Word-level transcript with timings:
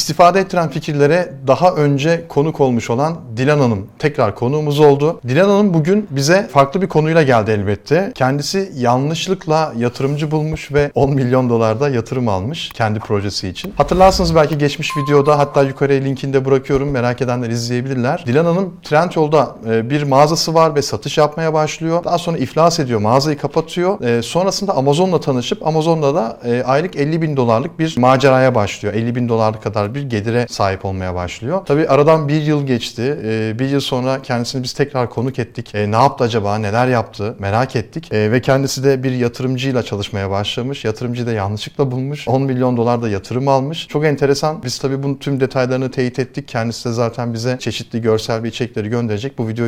İstifade 0.00 0.40
ettiren 0.40 0.68
fikirlere 0.68 1.32
daha 1.46 1.72
önce 1.72 2.24
konuk 2.28 2.60
olmuş 2.60 2.90
olan 2.90 3.16
Dilan 3.36 3.58
Hanım 3.58 3.86
tekrar 3.98 4.34
konuğumuz 4.34 4.80
oldu. 4.80 5.20
Dilan 5.28 5.48
Hanım 5.48 5.74
bugün 5.74 6.06
bize 6.10 6.48
farklı 6.52 6.82
bir 6.82 6.88
konuyla 6.88 7.22
geldi 7.22 7.50
elbette. 7.50 8.12
Kendisi 8.14 8.72
yanlışlıkla 8.76 9.72
yatırımcı 9.76 10.30
bulmuş 10.30 10.72
ve 10.72 10.90
10 10.94 11.14
milyon 11.14 11.50
dolarda 11.50 11.88
yatırım 11.88 12.28
almış 12.28 12.68
kendi 12.68 12.98
projesi 12.98 13.48
için. 13.48 13.72
Hatırlarsınız 13.76 14.34
belki 14.34 14.58
geçmiş 14.58 14.96
videoda 14.96 15.38
hatta 15.38 15.62
yukarıya 15.62 16.00
linkini 16.00 16.32
de 16.32 16.44
bırakıyorum 16.44 16.90
merak 16.90 17.22
edenler 17.22 17.50
izleyebilirler. 17.50 18.24
Dilan 18.26 18.44
Hanım 18.44 18.74
Trendyol'da 18.82 19.56
e, 19.70 19.90
bir 19.90 20.02
mağazası 20.02 20.54
var 20.54 20.74
ve 20.74 20.82
satış 20.82 21.18
yapmaya 21.18 21.54
başlıyor. 21.54 22.04
Daha 22.04 22.18
sonra 22.18 22.38
iflas 22.38 22.80
ediyor, 22.80 23.00
mağazayı 23.00 23.38
kapatıyor. 23.38 24.00
E, 24.00 24.22
sonrasında 24.22 24.76
Amazon'la 24.76 25.20
tanışıp 25.20 25.66
Amazon'da 25.66 26.14
da 26.14 26.38
e, 26.44 26.62
aylık 26.62 26.96
50 26.96 27.22
bin 27.22 27.36
dolarlık 27.36 27.78
bir 27.78 27.98
maceraya 27.98 28.54
başlıyor. 28.54 28.94
50 28.94 29.14
bin 29.14 29.28
dolar 29.28 29.62
kadar 29.62 29.89
bir 29.94 30.02
gelire 30.02 30.46
sahip 30.48 30.84
olmaya 30.84 31.14
başlıyor. 31.14 31.62
Tabii 31.66 31.88
aradan 31.88 32.28
bir 32.28 32.42
yıl 32.42 32.66
geçti. 32.66 33.18
Bir 33.58 33.68
yıl 33.68 33.80
sonra 33.80 34.22
kendisini 34.22 34.62
biz 34.62 34.72
tekrar 34.72 35.10
konuk 35.10 35.38
ettik. 35.38 35.74
Ne 35.74 35.96
yaptı 35.96 36.24
acaba, 36.24 36.58
neler 36.58 36.88
yaptı 36.88 37.34
merak 37.38 37.76
ettik. 37.76 38.12
Ve 38.12 38.40
kendisi 38.40 38.84
de 38.84 39.02
bir 39.02 39.12
yatırımcıyla 39.12 39.82
çalışmaya 39.82 40.30
başlamış. 40.30 40.84
Yatırımcıyı 40.84 41.26
da 41.26 41.32
yanlışlıkla 41.32 41.90
bulmuş. 41.90 42.28
10 42.28 42.42
milyon 42.42 42.76
dolar 42.76 43.02
da 43.02 43.08
yatırım 43.08 43.48
almış. 43.48 43.88
Çok 43.88 44.04
enteresan. 44.04 44.62
Biz 44.62 44.78
tabii 44.78 45.02
bunun 45.02 45.14
tüm 45.14 45.40
detaylarını 45.40 45.90
teyit 45.90 46.18
ettik. 46.18 46.48
Kendisi 46.48 46.88
de 46.88 46.92
zaten 46.92 47.34
bize 47.34 47.56
çeşitli 47.58 48.02
görsel 48.02 48.42
ve 48.42 48.48
içerikleri 48.48 48.88
gönderecek. 48.88 49.38
Bu 49.38 49.48
video 49.48 49.66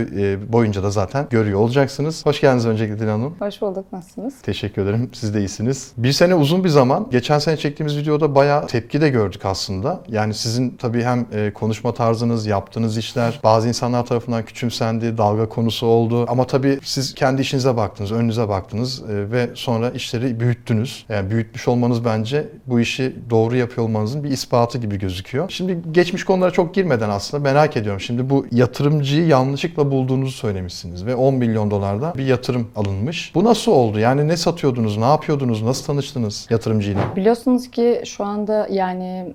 boyunca 0.53 0.83
da 0.83 0.91
zaten 0.91 1.27
görüyor 1.31 1.61
olacaksınız. 1.61 2.27
Hoş 2.27 2.41
geldiniz 2.41 2.67
öncelikle 2.67 2.99
Dilan 2.99 3.13
Hanım. 3.13 3.35
Hoş 3.39 3.61
bulduk. 3.63 3.93
Nasılsınız? 3.93 4.35
Teşekkür 4.43 4.83
ederim. 4.83 5.11
Siz 5.13 5.35
de 5.35 5.39
iyisiniz. 5.39 5.93
Bir 5.97 6.13
sene 6.13 6.35
uzun 6.35 6.65
bir 6.65 6.69
zaman. 6.69 7.09
Geçen 7.11 7.39
sene 7.39 7.57
çektiğimiz 7.57 7.97
videoda 7.99 8.35
bayağı 8.35 8.67
tepki 8.67 9.01
de 9.01 9.09
gördük 9.09 9.45
aslında. 9.45 10.01
Yani 10.13 10.35
sizin 10.35 10.71
tabii 10.71 11.03
hem 11.03 11.27
konuşma 11.55 11.95
tarzınız, 11.95 12.47
yaptığınız 12.47 12.99
işler 12.99 13.41
bazı 13.45 13.69
insanlar 13.69 14.07
tarafından 14.07 14.45
küçümsendi, 14.45 15.19
dalga 15.19 15.49
konusu 15.49 15.87
oldu. 15.87 16.27
Ama 16.29 16.47
tabii 16.47 16.79
siz 16.83 17.15
kendi 17.15 17.43
işinize 17.43 17.77
baktınız, 17.77 18.13
önünüze 18.13 18.49
baktınız 18.49 19.03
ve 19.09 19.51
sonra 19.55 19.91
işleri 19.91 20.41
büyüttünüz. 20.41 21.07
Yani 21.09 21.31
büyütmüş 21.31 21.69
olmanız 21.69 22.05
bence 22.05 22.49
bu 22.67 22.81
işi 22.81 23.17
doğru 23.31 23.57
yapıyor 23.57 23.87
olmanızın 23.87 24.25
bir 24.25 24.31
ispatı 24.31 24.79
gibi 24.79 24.99
gözüküyor. 24.99 25.51
Şimdi 25.51 25.79
geçmiş 25.93 26.25
konulara 26.25 26.51
çok 26.51 26.75
girmeden 26.75 27.11
aslında 27.11 27.43
merak 27.43 27.77
ediyorum. 27.77 28.01
Şimdi 28.01 28.31
bu 28.31 28.47
yatırımcıyı 28.53 29.27
yanlışlıkla 29.27 29.91
bulduğunuzu 29.91 30.33
söylemişsiniz 30.33 31.07
ve 31.07 31.15
10 31.15 31.35
milyon 31.35 31.71
dolarda 31.71 32.15
bir 32.17 32.27
yatırım 32.27 32.69
alınmış. 32.77 33.33
Bu 33.35 33.45
nasıl 33.45 33.73
oldu? 33.73 33.99
Yani 33.99 34.29
ne 34.29 34.37
satıyordunuz, 34.37 34.97
ne 34.97 35.05
yapıyordunuz, 35.05 35.63
nasıl 35.63 35.85
tanıştınız 35.85 36.47
yatırımcıyla? 36.51 37.17
Biliyorsunuz 37.17 37.71
ki 37.71 38.03
şu 38.05 38.25
anda 38.25 38.69
yani 38.71 39.35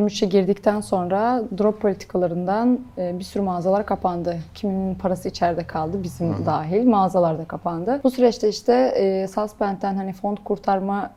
2023'e 0.00 0.26
girdikten 0.28 0.80
sonra 0.80 1.42
drop 1.58 1.80
politikalarından 1.80 2.80
e, 2.98 3.18
bir 3.18 3.24
sürü 3.24 3.42
mağazalar 3.42 3.86
kapandı. 3.86 4.36
Kiminin 4.54 4.94
parası 4.94 5.28
içeride 5.28 5.66
kaldı, 5.66 6.02
bizim 6.02 6.34
Hı. 6.34 6.46
dahil. 6.46 6.86
Mağazalar 6.86 7.38
da 7.38 7.44
kapandı. 7.44 8.00
Bu 8.04 8.10
süreçte 8.10 8.48
işte 8.48 8.72
e, 8.72 9.28
Suspend'den 9.28 9.94
hani 9.94 10.12
fond 10.12 10.38
kurtarma 10.44 11.10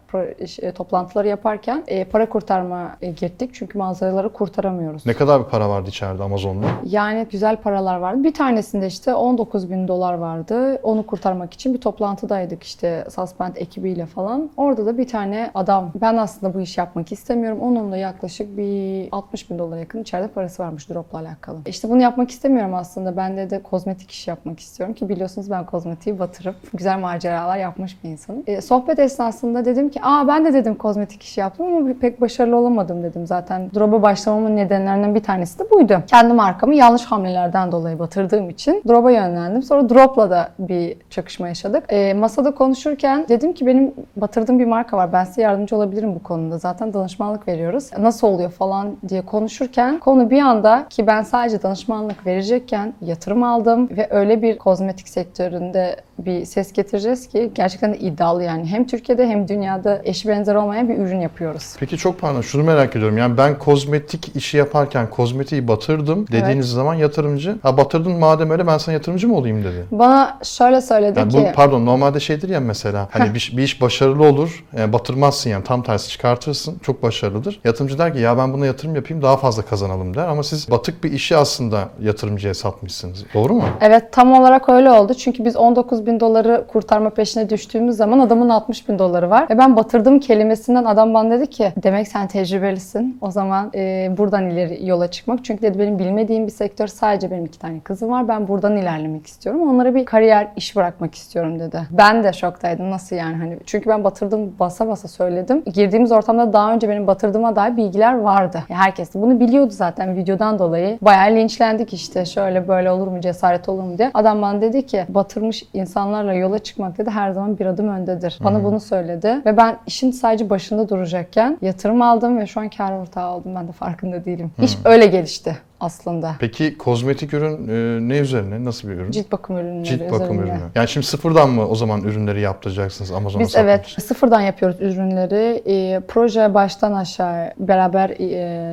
e, 0.61 0.71
toplantıları 0.71 1.27
yaparken 1.27 1.83
e, 1.87 2.05
para 2.05 2.29
kurtarma 2.29 2.95
e, 3.01 3.11
gittik. 3.11 3.49
Çünkü 3.53 3.77
mağazaları 3.77 4.29
kurtaramıyoruz. 4.29 5.05
Ne 5.05 5.13
kadar 5.13 5.45
bir 5.45 5.49
para 5.49 5.69
vardı 5.69 5.89
içeride 5.89 6.23
Amazon'da? 6.23 6.65
Yani 6.85 7.27
güzel 7.31 7.57
paralar 7.57 7.97
vardı. 7.97 8.23
Bir 8.23 8.33
tanesinde 8.33 8.87
işte 8.87 9.15
19 9.15 9.71
bin 9.71 9.87
dolar 9.87 10.13
vardı. 10.13 10.79
Onu 10.83 11.05
kurtarmak 11.05 11.53
için 11.53 11.73
bir 11.73 11.81
toplantıdaydık 11.81 12.63
işte 12.63 13.05
Suspend 13.15 13.55
ekibiyle 13.55 14.05
falan. 14.05 14.49
Orada 14.57 14.85
da 14.85 14.97
bir 14.97 15.07
tane 15.07 15.51
adam 15.55 15.91
ben 16.01 16.17
aslında 16.17 16.53
bu 16.53 16.61
iş 16.61 16.77
yapmak 16.77 17.11
istemiyorum. 17.11 17.59
Onun 17.61 17.91
da 17.91 17.97
yaklaşık 17.97 18.57
bir 18.57 18.63
60 19.11 19.49
bin 19.49 19.59
dolara 19.59 19.79
yakın 19.79 20.01
içeride 20.01 20.27
parası 20.27 20.63
varmış 20.63 20.89
dropla 20.89 21.19
alakalı. 21.19 21.57
İşte 21.65 21.89
bunu 21.89 22.01
yapmak 22.01 22.31
istemiyorum 22.31 22.73
aslında. 22.73 23.17
Ben 23.17 23.37
de 23.37 23.49
de 23.49 23.63
kozmetik 23.63 24.11
iş 24.11 24.27
yapmak 24.27 24.59
istiyorum 24.59 24.95
ki 24.95 25.09
biliyorsunuz 25.09 25.51
ben 25.51 25.65
kozmetiği 25.65 26.19
batırıp 26.19 26.55
güzel 26.73 26.99
maceralar 26.99 27.57
yapmış 27.57 28.03
bir 28.03 28.09
insanım. 28.09 28.43
E, 28.47 28.61
sohbet 28.61 28.99
esnasında 28.99 29.65
dedim 29.65 29.89
ki 29.89 29.99
aa 30.03 30.27
ben 30.27 30.45
de 30.45 30.53
dedim 30.53 30.75
kozmetik 30.75 31.23
iş 31.23 31.37
yaptım 31.37 31.65
ama 31.67 31.93
pek 32.01 32.21
başarılı 32.21 32.55
olamadım 32.55 33.03
dedim. 33.03 33.27
Zaten 33.27 33.71
drop'a 33.75 34.01
başlamamın 34.01 34.55
nedenlerinden 34.55 35.15
bir 35.15 35.23
tanesi 35.23 35.59
de 35.59 35.71
buydu. 35.71 36.03
Kendi 36.07 36.33
markamı 36.33 36.75
yanlış 36.75 37.03
hamlelerden 37.03 37.71
dolayı 37.71 37.99
batırdığım 37.99 38.49
için 38.49 38.81
drop'a 38.87 39.11
yönlendim. 39.11 39.63
Sonra 39.63 39.89
drop'la 39.89 40.29
da 40.29 40.49
bir 40.59 40.97
çakışma 41.09 41.47
yaşadık. 41.47 41.83
E, 41.89 42.13
masada 42.13 42.55
konuşurken 42.55 43.25
dedim 43.29 43.53
ki 43.53 43.65
benim 43.65 43.93
batırdığım 44.15 44.59
bir 44.59 44.65
marka 44.65 44.97
var. 44.97 45.13
Ben 45.13 45.23
size 45.23 45.41
yardımcı 45.41 45.75
olabilirim 45.75 46.15
bu 46.15 46.23
konuda. 46.23 46.57
Zaten 46.57 46.93
danışmanlık 46.93 47.47
veriyoruz. 47.47 47.89
Nasıl 47.99 48.27
oluyor 48.27 48.51
falan 48.51 48.62
diye 49.09 49.21
konuşurken 49.21 49.99
konu 49.99 50.29
bir 50.29 50.41
anda 50.41 50.87
ki 50.89 51.07
ben 51.07 51.21
sadece 51.21 51.63
danışmanlık 51.63 52.25
verecekken 52.25 52.93
yatırım 53.01 53.43
aldım 53.43 53.89
ve 53.89 54.07
öyle 54.11 54.41
bir 54.41 54.57
kozmetik 54.57 55.09
sektöründe 55.09 55.95
bir 56.17 56.45
ses 56.45 56.73
getireceğiz 56.73 57.27
ki 57.27 57.51
gerçekten 57.55 57.93
de 57.93 57.97
iddialı 57.97 58.43
yani. 58.43 58.65
Hem 58.65 58.87
Türkiye'de 58.87 59.27
hem 59.27 59.47
dünyada 59.47 60.01
eşi 60.03 60.27
benzer 60.27 60.55
olmayan 60.55 60.89
bir 60.89 60.97
ürün 60.97 61.19
yapıyoruz. 61.19 61.75
Peki 61.79 61.97
çok 61.97 62.19
pardon 62.19 62.41
şunu 62.41 62.63
merak 62.63 62.95
ediyorum. 62.95 63.17
Yani 63.17 63.37
ben 63.37 63.59
kozmetik 63.59 64.35
işi 64.35 64.57
yaparken 64.57 65.09
kozmetiği 65.09 65.67
batırdım 65.67 66.27
dediğiniz 66.27 66.65
evet. 66.65 66.75
zaman 66.75 66.93
yatırımcı. 66.93 67.57
Ha 67.63 67.77
batırdın 67.77 68.11
madem 68.11 68.51
öyle 68.51 68.67
ben 68.67 68.77
sana 68.77 68.93
yatırımcı 68.93 69.27
mı 69.27 69.35
olayım 69.35 69.63
dedi. 69.63 69.85
Bana 69.91 70.39
şöyle 70.43 70.81
söyledi 70.81 71.19
yani 71.19 71.31
ki. 71.31 71.37
Bu, 71.37 71.55
pardon 71.55 71.85
normalde 71.85 72.19
şeydir 72.19 72.49
ya 72.49 72.59
mesela 72.59 73.07
hani 73.11 73.33
bir, 73.33 73.53
bir 73.57 73.63
iş 73.63 73.81
başarılı 73.81 74.27
olur 74.27 74.65
yani 74.77 74.93
batırmazsın 74.93 75.49
yani 75.49 75.63
tam 75.63 75.83
tersi 75.83 76.09
çıkartırsın 76.09 76.79
çok 76.83 77.03
başarılıdır. 77.03 77.59
Yatırımcı 77.63 77.97
der 77.97 78.13
ki 78.13 78.19
ya 78.19 78.37
ben 78.37 78.52
buna 78.53 78.65
yatırım 78.65 78.95
yapayım 78.95 79.23
daha 79.23 79.37
fazla 79.37 79.63
kazanalım 79.63 80.15
der 80.15 80.27
ama 80.27 80.43
siz 80.43 80.71
batık 80.71 81.03
bir 81.03 81.11
işi 81.11 81.37
aslında 81.37 81.89
yatırımcıya 82.01 82.53
satmışsınız. 82.53 83.25
Doğru 83.33 83.53
mu? 83.53 83.63
Evet 83.81 84.11
tam 84.11 84.33
olarak 84.33 84.69
öyle 84.69 84.91
oldu. 84.91 85.13
Çünkü 85.13 85.45
biz 85.45 85.55
19 85.55 86.05
bin 86.05 86.19
doları 86.19 86.65
kurtarma 86.67 87.09
peşine 87.09 87.49
düştüğümüz 87.49 87.95
zaman 87.95 88.19
adamın 88.19 88.49
60 88.49 88.89
bin 88.89 88.99
doları 88.99 89.29
var. 89.29 89.49
Ve 89.49 89.57
ben 89.57 89.75
batırdım 89.75 90.19
kelimesinden 90.19 90.85
adam 90.85 91.13
bana 91.13 91.31
dedi 91.31 91.47
ki 91.47 91.73
demek 91.83 92.07
sen 92.07 92.27
tecrübelisin. 92.27 93.17
O 93.21 93.31
zaman 93.31 93.71
e, 93.75 94.11
buradan 94.17 94.49
ileri 94.49 94.87
yola 94.87 95.11
çıkmak. 95.11 95.45
Çünkü 95.45 95.61
dedi 95.61 95.79
benim 95.79 95.99
bilmediğim 95.99 96.47
bir 96.47 96.51
sektör 96.51 96.87
sadece 96.87 97.31
benim 97.31 97.45
iki 97.45 97.59
tane 97.59 97.79
kızım 97.79 98.11
var. 98.11 98.27
Ben 98.27 98.47
buradan 98.47 98.77
ilerlemek 98.77 99.27
istiyorum. 99.27 99.69
Onlara 99.69 99.95
bir 99.95 100.05
kariyer 100.05 100.47
iş 100.55 100.75
bırakmak 100.75 101.15
istiyorum 101.15 101.59
dedi. 101.59 101.81
Ben 101.91 102.23
de 102.23 102.33
şoktaydım. 102.33 102.91
Nasıl 102.91 103.15
yani? 103.15 103.35
Hani 103.35 103.57
çünkü 103.65 103.89
ben 103.89 104.03
batırdım 104.03 104.53
basa 104.59 104.87
basa 104.87 105.07
söyledim. 105.07 105.63
Girdiğimiz 105.73 106.11
ortamda 106.11 106.53
daha 106.53 106.73
önce 106.73 106.89
benim 106.89 107.07
batırdığıma 107.07 107.55
dair 107.55 107.77
bilgiler 107.77 108.13
vardı. 108.43 108.63
Herkes 108.67 109.13
bunu 109.13 109.39
biliyordu 109.39 109.71
zaten 109.71 110.15
videodan 110.15 110.59
dolayı. 110.59 110.97
Bayağı 111.01 111.35
linçlendik 111.35 111.93
işte 111.93 112.25
şöyle 112.25 112.67
böyle 112.67 112.91
olur 112.91 113.07
mu 113.07 113.21
cesaret 113.21 113.69
olur 113.69 113.83
mu 113.83 113.97
diye. 113.97 114.11
Adam 114.13 114.41
bana 114.41 114.61
dedi 114.61 114.85
ki 114.85 115.05
batırmış 115.09 115.63
insanlarla 115.73 116.33
yola 116.33 116.59
çıkmak 116.59 116.97
dedi 116.97 117.09
her 117.09 117.31
zaman 117.31 117.59
bir 117.59 117.65
adım 117.65 117.87
öndedir. 117.87 118.39
Bana 118.43 118.57
hmm. 118.57 118.63
bunu 118.63 118.79
söyledi 118.79 119.41
ve 119.45 119.57
ben 119.57 119.77
işin 119.87 120.11
sadece 120.11 120.49
başında 120.49 120.89
duracakken 120.89 121.57
yatırım 121.61 122.01
aldım 122.01 122.39
ve 122.39 122.47
şu 122.47 122.59
an 122.59 122.69
kar 122.69 122.91
ortağı 122.91 123.23
aldım. 123.23 123.55
Ben 123.55 123.67
de 123.67 123.71
farkında 123.71 124.25
değilim. 124.25 124.51
Hmm. 124.55 124.65
İş 124.65 124.77
öyle 124.85 125.05
gelişti 125.05 125.57
aslında. 125.83 126.35
Peki 126.39 126.77
kozmetik 126.77 127.33
ürün 127.33 127.67
e, 127.67 128.09
ne 128.09 128.17
üzerine? 128.17 128.65
Nasıl 128.65 128.87
bir 128.89 128.93
ürün? 128.93 129.11
Cilt 129.11 129.31
bakım 129.31 129.57
ürünleri 129.57 129.83
Cilt 129.85 130.11
bakım 130.11 130.21
üzerine. 130.23 130.41
ürünü. 130.41 130.69
Yani 130.75 130.87
şimdi 130.87 131.05
sıfırdan 131.05 131.49
mı 131.49 131.67
o 131.67 131.75
zaman 131.75 132.01
ürünleri 132.01 132.41
yaptıracaksınız 132.41 133.11
Amazon'a 133.11 133.43
Biz 133.43 133.51
satmak 133.51 133.69
evet 133.69 133.85
sıfırdan 134.03 134.41
yapıyoruz 134.41 134.81
ürünleri. 134.81 135.63
E, 135.65 135.99
proje 136.07 136.53
baştan 136.53 136.93
aşağı 136.93 137.53
beraber 137.57 138.09
e, 138.09 138.25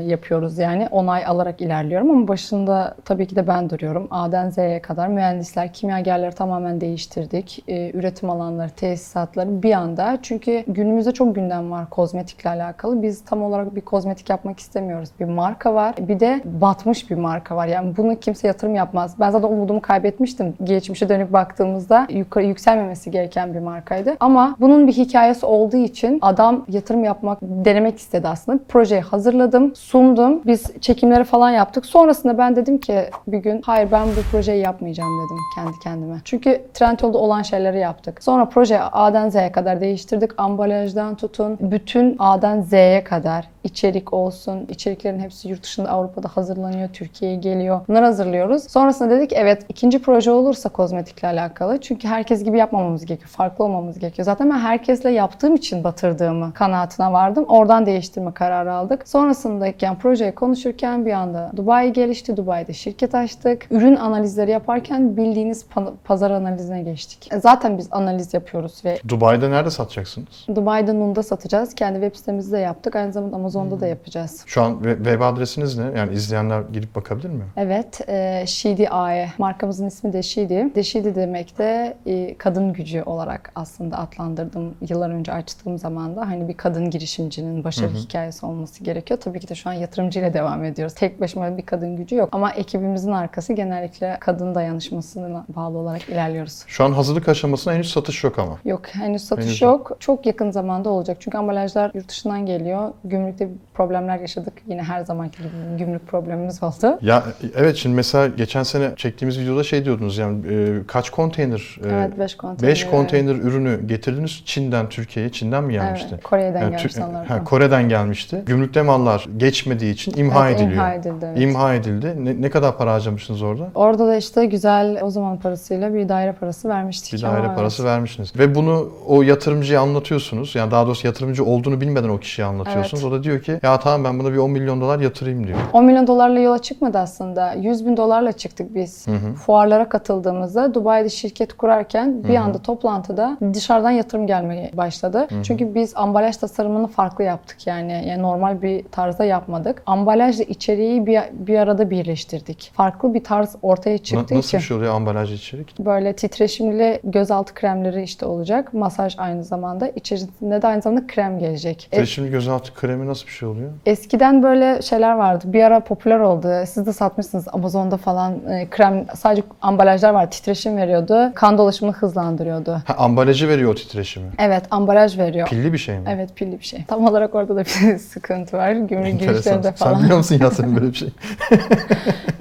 yapıyoruz 0.02 0.58
yani. 0.58 0.88
Onay 0.90 1.26
alarak 1.26 1.60
ilerliyorum 1.60 2.10
ama 2.10 2.28
başında 2.28 2.94
tabii 3.04 3.26
ki 3.26 3.36
de 3.36 3.46
ben 3.46 3.70
duruyorum. 3.70 4.08
A'den 4.10 4.50
Z'ye 4.50 4.82
kadar 4.82 5.08
mühendisler, 5.08 5.72
kimyagerleri 5.72 6.34
tamamen 6.34 6.80
değiştirdik. 6.80 7.64
E, 7.68 7.90
üretim 7.90 8.30
alanları, 8.30 8.70
tesisatları 8.70 9.62
bir 9.62 9.72
anda. 9.72 10.18
Çünkü 10.22 10.64
günümüzde 10.66 11.12
çok 11.12 11.34
gündem 11.34 11.70
var 11.70 11.90
kozmetikle 11.90 12.50
alakalı. 12.50 13.02
Biz 13.02 13.24
tam 13.24 13.42
olarak 13.42 13.76
bir 13.76 13.80
kozmetik 13.80 14.30
yapmak 14.30 14.58
istemiyoruz. 14.60 15.08
Bir 15.20 15.24
marka 15.24 15.74
var. 15.74 15.94
Bir 15.98 16.20
de 16.20 16.40
batmış 16.44 16.99
bir 17.10 17.16
marka 17.16 17.56
var. 17.56 17.66
Yani 17.66 17.96
bunu 17.96 18.20
kimse 18.20 18.46
yatırım 18.46 18.74
yapmaz. 18.74 19.14
Ben 19.20 19.30
zaten 19.30 19.48
umudumu 19.48 19.80
kaybetmiştim. 19.80 20.54
Geçmişe 20.64 21.08
dönüp 21.08 21.32
baktığımızda 21.32 22.06
yukarı 22.10 22.44
yükselmemesi 22.44 23.10
gereken 23.10 23.54
bir 23.54 23.60
markaydı. 23.60 24.16
Ama 24.20 24.56
bunun 24.60 24.86
bir 24.86 24.92
hikayesi 24.92 25.46
olduğu 25.46 25.76
için 25.76 26.18
adam 26.22 26.64
yatırım 26.68 27.04
yapmak, 27.04 27.38
denemek 27.42 27.98
istedi 27.98 28.28
aslında. 28.28 28.60
Projeyi 28.68 29.00
hazırladım, 29.00 29.74
sundum. 29.74 30.40
Biz 30.46 30.80
çekimleri 30.80 31.24
falan 31.24 31.50
yaptık. 31.50 31.86
Sonrasında 31.86 32.38
ben 32.38 32.56
dedim 32.56 32.78
ki 32.78 33.04
bir 33.26 33.38
gün 33.38 33.62
hayır 33.64 33.88
ben 33.92 34.06
bu 34.06 34.20
projeyi 34.32 34.62
yapmayacağım 34.62 35.10
dedim 35.24 35.38
kendi 35.54 35.78
kendime. 35.82 36.20
Çünkü 36.24 36.62
Trendyol'da 36.74 37.18
olan 37.18 37.42
şeyleri 37.42 37.78
yaptık. 37.78 38.24
Sonra 38.24 38.48
proje 38.48 38.80
A'dan 38.80 39.28
Z'ye 39.28 39.52
kadar 39.52 39.80
değiştirdik. 39.80 40.30
Ambalajdan 40.40 41.14
tutun, 41.14 41.58
bütün 41.60 42.16
A'dan 42.18 42.60
Z'ye 42.60 43.04
kadar 43.04 43.48
içerik 43.64 44.12
olsun. 44.12 44.66
İçeriklerin 44.68 45.20
hepsi 45.20 45.48
yurt 45.48 45.62
dışında 45.62 45.88
Avrupa'da 45.88 46.28
hazırlanıyor 46.28 46.79
hazırlanıyor, 46.80 46.88
Türkiye'ye 46.92 47.36
geliyor. 47.36 47.80
Bunları 47.88 48.04
hazırlıyoruz. 48.04 48.62
Sonrasında 48.70 49.10
dedik 49.10 49.32
evet 49.32 49.62
ikinci 49.68 50.02
proje 50.02 50.30
olursa 50.30 50.68
kozmetikle 50.68 51.28
alakalı. 51.28 51.80
Çünkü 51.80 52.08
herkes 52.08 52.44
gibi 52.44 52.58
yapmamamız 52.58 53.04
gerekiyor. 53.06 53.28
Farklı 53.30 53.64
olmamız 53.64 53.98
gerekiyor. 53.98 54.26
Zaten 54.26 54.50
ben 54.50 54.58
herkesle 54.58 55.10
yaptığım 55.10 55.54
için 55.54 55.84
batırdığımı 55.84 56.52
kanaatine 56.54 57.12
vardım. 57.12 57.44
Oradan 57.48 57.86
değiştirme 57.86 58.32
kararı 58.32 58.72
aldık. 58.72 59.08
Sonrasındayken 59.08 59.98
projeyi 59.98 60.32
konuşurken 60.32 61.06
bir 61.06 61.12
anda 61.12 61.50
Dubai 61.56 61.92
gelişti. 61.92 62.36
Dubai'de 62.36 62.72
şirket 62.72 63.14
açtık. 63.14 63.66
Ürün 63.70 63.96
analizleri 63.96 64.50
yaparken 64.50 65.16
bildiğiniz 65.16 65.64
pa- 65.74 65.92
pazar 66.04 66.30
analizine 66.30 66.82
geçtik. 66.82 67.32
E, 67.32 67.40
Zaten 67.40 67.78
biz 67.78 67.88
analiz 67.90 68.34
yapıyoruz 68.34 68.84
ve 68.84 68.98
Dubai'de 69.08 69.50
nerede 69.50 69.70
satacaksınız? 69.70 70.46
Dubai'de 70.54 70.94
Nun'da 70.94 71.22
satacağız. 71.22 71.74
Kendi 71.74 72.00
web 72.00 72.16
sitemizde 72.18 72.56
de 72.56 72.60
yaptık. 72.60 72.96
Aynı 72.96 73.12
zamanda 73.12 73.36
Amazon'da 73.36 73.80
da 73.80 73.86
yapacağız. 73.86 74.42
Şu 74.46 74.62
an 74.62 74.72
we- 74.72 74.96
web 74.96 75.20
adresiniz 75.20 75.78
ne? 75.78 75.84
Yani 75.98 76.12
izleyenler 76.12 76.69
girip 76.72 76.94
bakabilir 76.94 77.28
mi? 77.30 77.44
Evet, 77.56 78.00
e, 78.08 78.44
Shidi 78.46 78.88
AE. 78.88 79.28
Markamızın 79.38 79.86
ismi 79.86 80.12
de 80.12 80.22
Shidi. 80.22 80.74
De 80.74 80.82
Shidi 80.82 81.14
demek 81.14 81.58
de 81.58 81.96
e, 82.06 82.38
kadın 82.38 82.72
gücü 82.72 83.02
olarak 83.02 83.52
aslında 83.54 83.98
adlandırdım 83.98 84.74
yıllar 84.88 85.10
önce 85.10 85.32
açtığım 85.32 85.78
zaman 85.78 86.16
da. 86.16 86.20
Hani 86.20 86.48
bir 86.48 86.56
kadın 86.56 86.90
girişimcinin 86.90 87.64
başarı 87.64 87.90
hikayesi 87.90 88.46
olması 88.46 88.84
gerekiyor. 88.84 89.20
Tabii 89.20 89.40
ki 89.40 89.48
de 89.48 89.54
şu 89.54 89.70
an 89.70 89.72
yatırımcıyla 89.72 90.34
devam 90.34 90.64
ediyoruz. 90.64 90.94
Tek 90.94 91.20
başıma 91.20 91.56
bir 91.56 91.66
kadın 91.66 91.96
gücü 91.96 92.16
yok. 92.16 92.28
Ama 92.32 92.50
ekibimizin 92.50 93.12
arkası 93.12 93.52
genellikle 93.52 94.16
kadın 94.20 94.54
dayanışmasına 94.54 95.44
bağlı 95.56 95.78
olarak 95.78 96.08
ilerliyoruz. 96.08 96.64
Şu 96.66 96.84
an 96.84 96.92
hazırlık 96.92 97.28
aşamasında 97.28 97.74
henüz 97.74 97.90
satış 97.90 98.24
yok 98.24 98.38
ama. 98.38 98.58
Yok 98.64 98.86
henüz 98.86 99.24
satış 99.24 99.44
Henüz 99.44 99.62
yok. 99.62 99.96
Çok 100.00 100.26
yakın 100.26 100.50
zamanda 100.50 100.90
olacak. 100.90 101.16
Çünkü 101.20 101.38
ambalajlar 101.38 101.90
yurt 101.94 102.08
dışından 102.08 102.46
geliyor. 102.46 102.92
Gümrükte 103.04 103.48
problemler 103.74 104.20
yaşadık. 104.20 104.52
Yine 104.66 104.82
her 104.82 105.04
zamanki 105.04 105.38
gibi 105.38 105.48
gümrük 105.78 106.06
problemimiz 106.06 106.59
oldu. 106.62 106.98
Ya 107.02 107.22
evet 107.56 107.76
şimdi 107.76 107.96
mesela 107.96 108.26
geçen 108.26 108.62
sene 108.62 108.90
çektiğimiz 108.96 109.38
videoda 109.40 109.62
şey 109.64 109.84
diyordunuz 109.84 110.18
yani 110.18 110.38
e, 110.50 110.72
kaç 110.86 111.10
konteyner? 111.10 111.76
e, 111.84 111.88
Evet 111.88 112.18
5 112.18 112.36
konteyner. 112.36 112.72
5 112.74 112.86
konteyner 112.86 113.34
ürünü 113.34 113.86
getirdiniz 113.86 114.42
Çin'den 114.44 114.88
Türkiye'ye. 114.88 115.32
Çin'den 115.32 115.64
mi 115.64 115.72
gelmişti? 115.72 116.08
Evet, 116.12 116.22
Kore'den 116.22 116.60
Yani 116.60 116.76
gelmiş 116.76 116.92
sanırım. 116.94 117.26
ha, 117.26 117.44
Kore'den 117.44 117.88
gelmişti. 117.88 118.42
Gümrükte 118.46 118.82
mallar 118.82 119.26
geçmediği 119.36 119.92
için 119.94 120.12
imha 120.16 120.48
Evet, 120.48 120.60
ediliyor. 120.60 120.72
imha 120.76 120.94
edildi, 120.94 121.26
evet. 121.30 121.40
İmha 121.42 121.74
edildi. 121.74 122.14
Ne, 122.18 122.42
ne 122.42 122.50
kadar 122.50 122.76
para 122.76 122.92
harcamışsınız 122.92 123.42
orada? 123.42 123.68
Orada 123.74 124.06
da 124.06 124.16
işte 124.16 124.46
güzel 124.46 124.98
o 125.02 125.10
zaman 125.10 125.38
parasıyla 125.38 125.94
bir 125.94 126.08
daire 126.08 126.32
parası 126.32 126.68
vermiştik. 126.68 127.12
Bir 127.14 127.22
daire 127.22 127.46
Ama 127.46 127.54
parası 127.54 127.82
evet. 127.82 127.90
vermişsiniz. 127.92 128.32
Ve 128.38 128.54
bunu 128.54 128.88
o 129.06 129.22
yatırımcıya 129.22 129.80
anlatıyorsunuz. 129.80 130.54
Yani 130.54 130.70
daha 130.70 130.86
doğrusu 130.86 131.06
yatırımcı 131.06 131.44
olduğunu 131.44 131.80
bilmeden 131.80 132.08
o 132.08 132.18
kişiye 132.18 132.46
anlatıyorsunuz. 132.46 133.04
O 133.04 133.12
da 133.12 133.22
diyor 133.22 133.40
ki 133.42 133.60
ya 133.62 133.80
tamam 133.80 134.04
ben 134.04 134.18
buna 134.18 134.32
bir 134.32 134.38
10 134.38 134.50
milyon 134.50 134.80
dolar 134.80 134.98
yatırayım 135.00 135.46
diyor. 135.46 135.58
10 135.72 135.84
milyon 135.84 136.06
dolarla 136.06 136.38
yola 136.50 136.62
çıkmadı 136.62 136.98
aslında. 136.98 137.52
100 137.52 137.86
bin 137.86 137.96
dolarla 137.96 138.32
çıktık 138.32 138.74
biz. 138.74 139.06
Fuarlara 139.46 139.88
katıldığımızda 139.88 140.74
Dubai'de 140.74 141.08
şirket 141.08 141.52
kurarken 141.52 142.24
bir 142.24 142.36
anda 142.36 142.58
toplantıda 142.58 143.36
dışarıdan 143.54 143.90
yatırım 143.90 144.26
gelmeye 144.26 144.70
başladı. 144.74 145.26
Çünkü 145.42 145.74
biz 145.74 145.92
ambalaj 145.96 146.36
tasarımını 146.36 146.86
farklı 146.86 147.24
yaptık 147.24 147.66
yani. 147.66 148.04
yani 148.06 148.22
normal 148.22 148.62
bir 148.62 148.84
tarzda 148.84 149.24
yapmadık. 149.24 149.82
Ambalajla 149.86 150.44
içeriği 150.44 151.06
bir, 151.06 151.20
bir 151.32 151.58
arada 151.58 151.90
birleştirdik. 151.90 152.72
Farklı 152.74 153.14
bir 153.14 153.24
tarz 153.24 153.56
ortaya 153.62 153.92
Na- 153.92 153.98
çıktığı 153.98 154.34
nasıl 154.34 154.48
için. 154.48 154.58
bir 154.58 154.64
şey 154.64 154.76
oluyor 154.76 154.94
ambalaj 154.94 155.32
içerik? 155.32 155.78
Böyle 155.78 156.16
titreşimli 156.16 157.00
gözaltı 157.04 157.54
kremleri 157.54 158.02
işte 158.02 158.26
olacak. 158.26 158.74
Masaj 158.74 159.14
aynı 159.18 159.44
zamanda. 159.44 159.88
İçerisinde 159.88 160.62
de 160.62 160.66
aynı 160.66 160.82
zamanda 160.82 161.06
krem 161.06 161.38
gelecek. 161.38 161.88
E, 161.92 162.06
Şimdi 162.06 162.30
gözaltı 162.30 162.74
kremi 162.74 163.06
nasıl 163.06 163.26
bir 163.26 163.32
şey 163.32 163.48
oluyor? 163.48 163.70
Eskiden 163.86 164.42
böyle 164.42 164.82
şeyler 164.82 165.12
vardı. 165.12 165.44
Bir 165.46 165.62
ara 165.62 165.80
popüler 165.80 166.18
oldu. 166.18 166.39
Siz 166.66 166.86
de 166.86 166.92
satmışsınız 166.92 167.44
Amazon'da 167.52 167.96
falan 167.96 168.32
e, 168.48 168.70
krem 168.70 169.06
sadece 169.16 169.42
ambalajlar 169.62 170.10
var. 170.10 170.30
Titreşim 170.30 170.76
veriyordu. 170.76 171.32
Kan 171.34 171.58
dolaşımını 171.58 171.94
hızlandırıyordu. 171.96 172.82
Ha, 172.86 172.94
ambalajı 172.98 173.48
veriyor 173.48 173.70
o 173.72 173.74
titreşimi. 173.74 174.26
Evet 174.38 174.64
ambalaj 174.70 175.18
veriyor. 175.18 175.48
Pilli 175.48 175.72
bir 175.72 175.78
şey 175.78 175.98
mi? 175.98 176.04
Evet 176.08 176.36
pilli 176.36 176.58
bir 176.60 176.64
şey. 176.64 176.84
Tam 176.88 177.06
olarak 177.06 177.34
orada 177.34 177.56
da 177.56 177.60
bir 177.60 177.98
sıkıntı 177.98 178.56
var. 178.56 178.72
Gümrük 178.72 179.20
girişlerinde 179.20 179.62
Sen 179.62 179.72
falan. 179.74 180.02
biliyor 180.02 180.16
musun 180.18 180.38
ya 180.40 180.50
senin 180.50 180.76
böyle 180.76 180.86
bir 180.88 180.94
şey? 180.96 181.08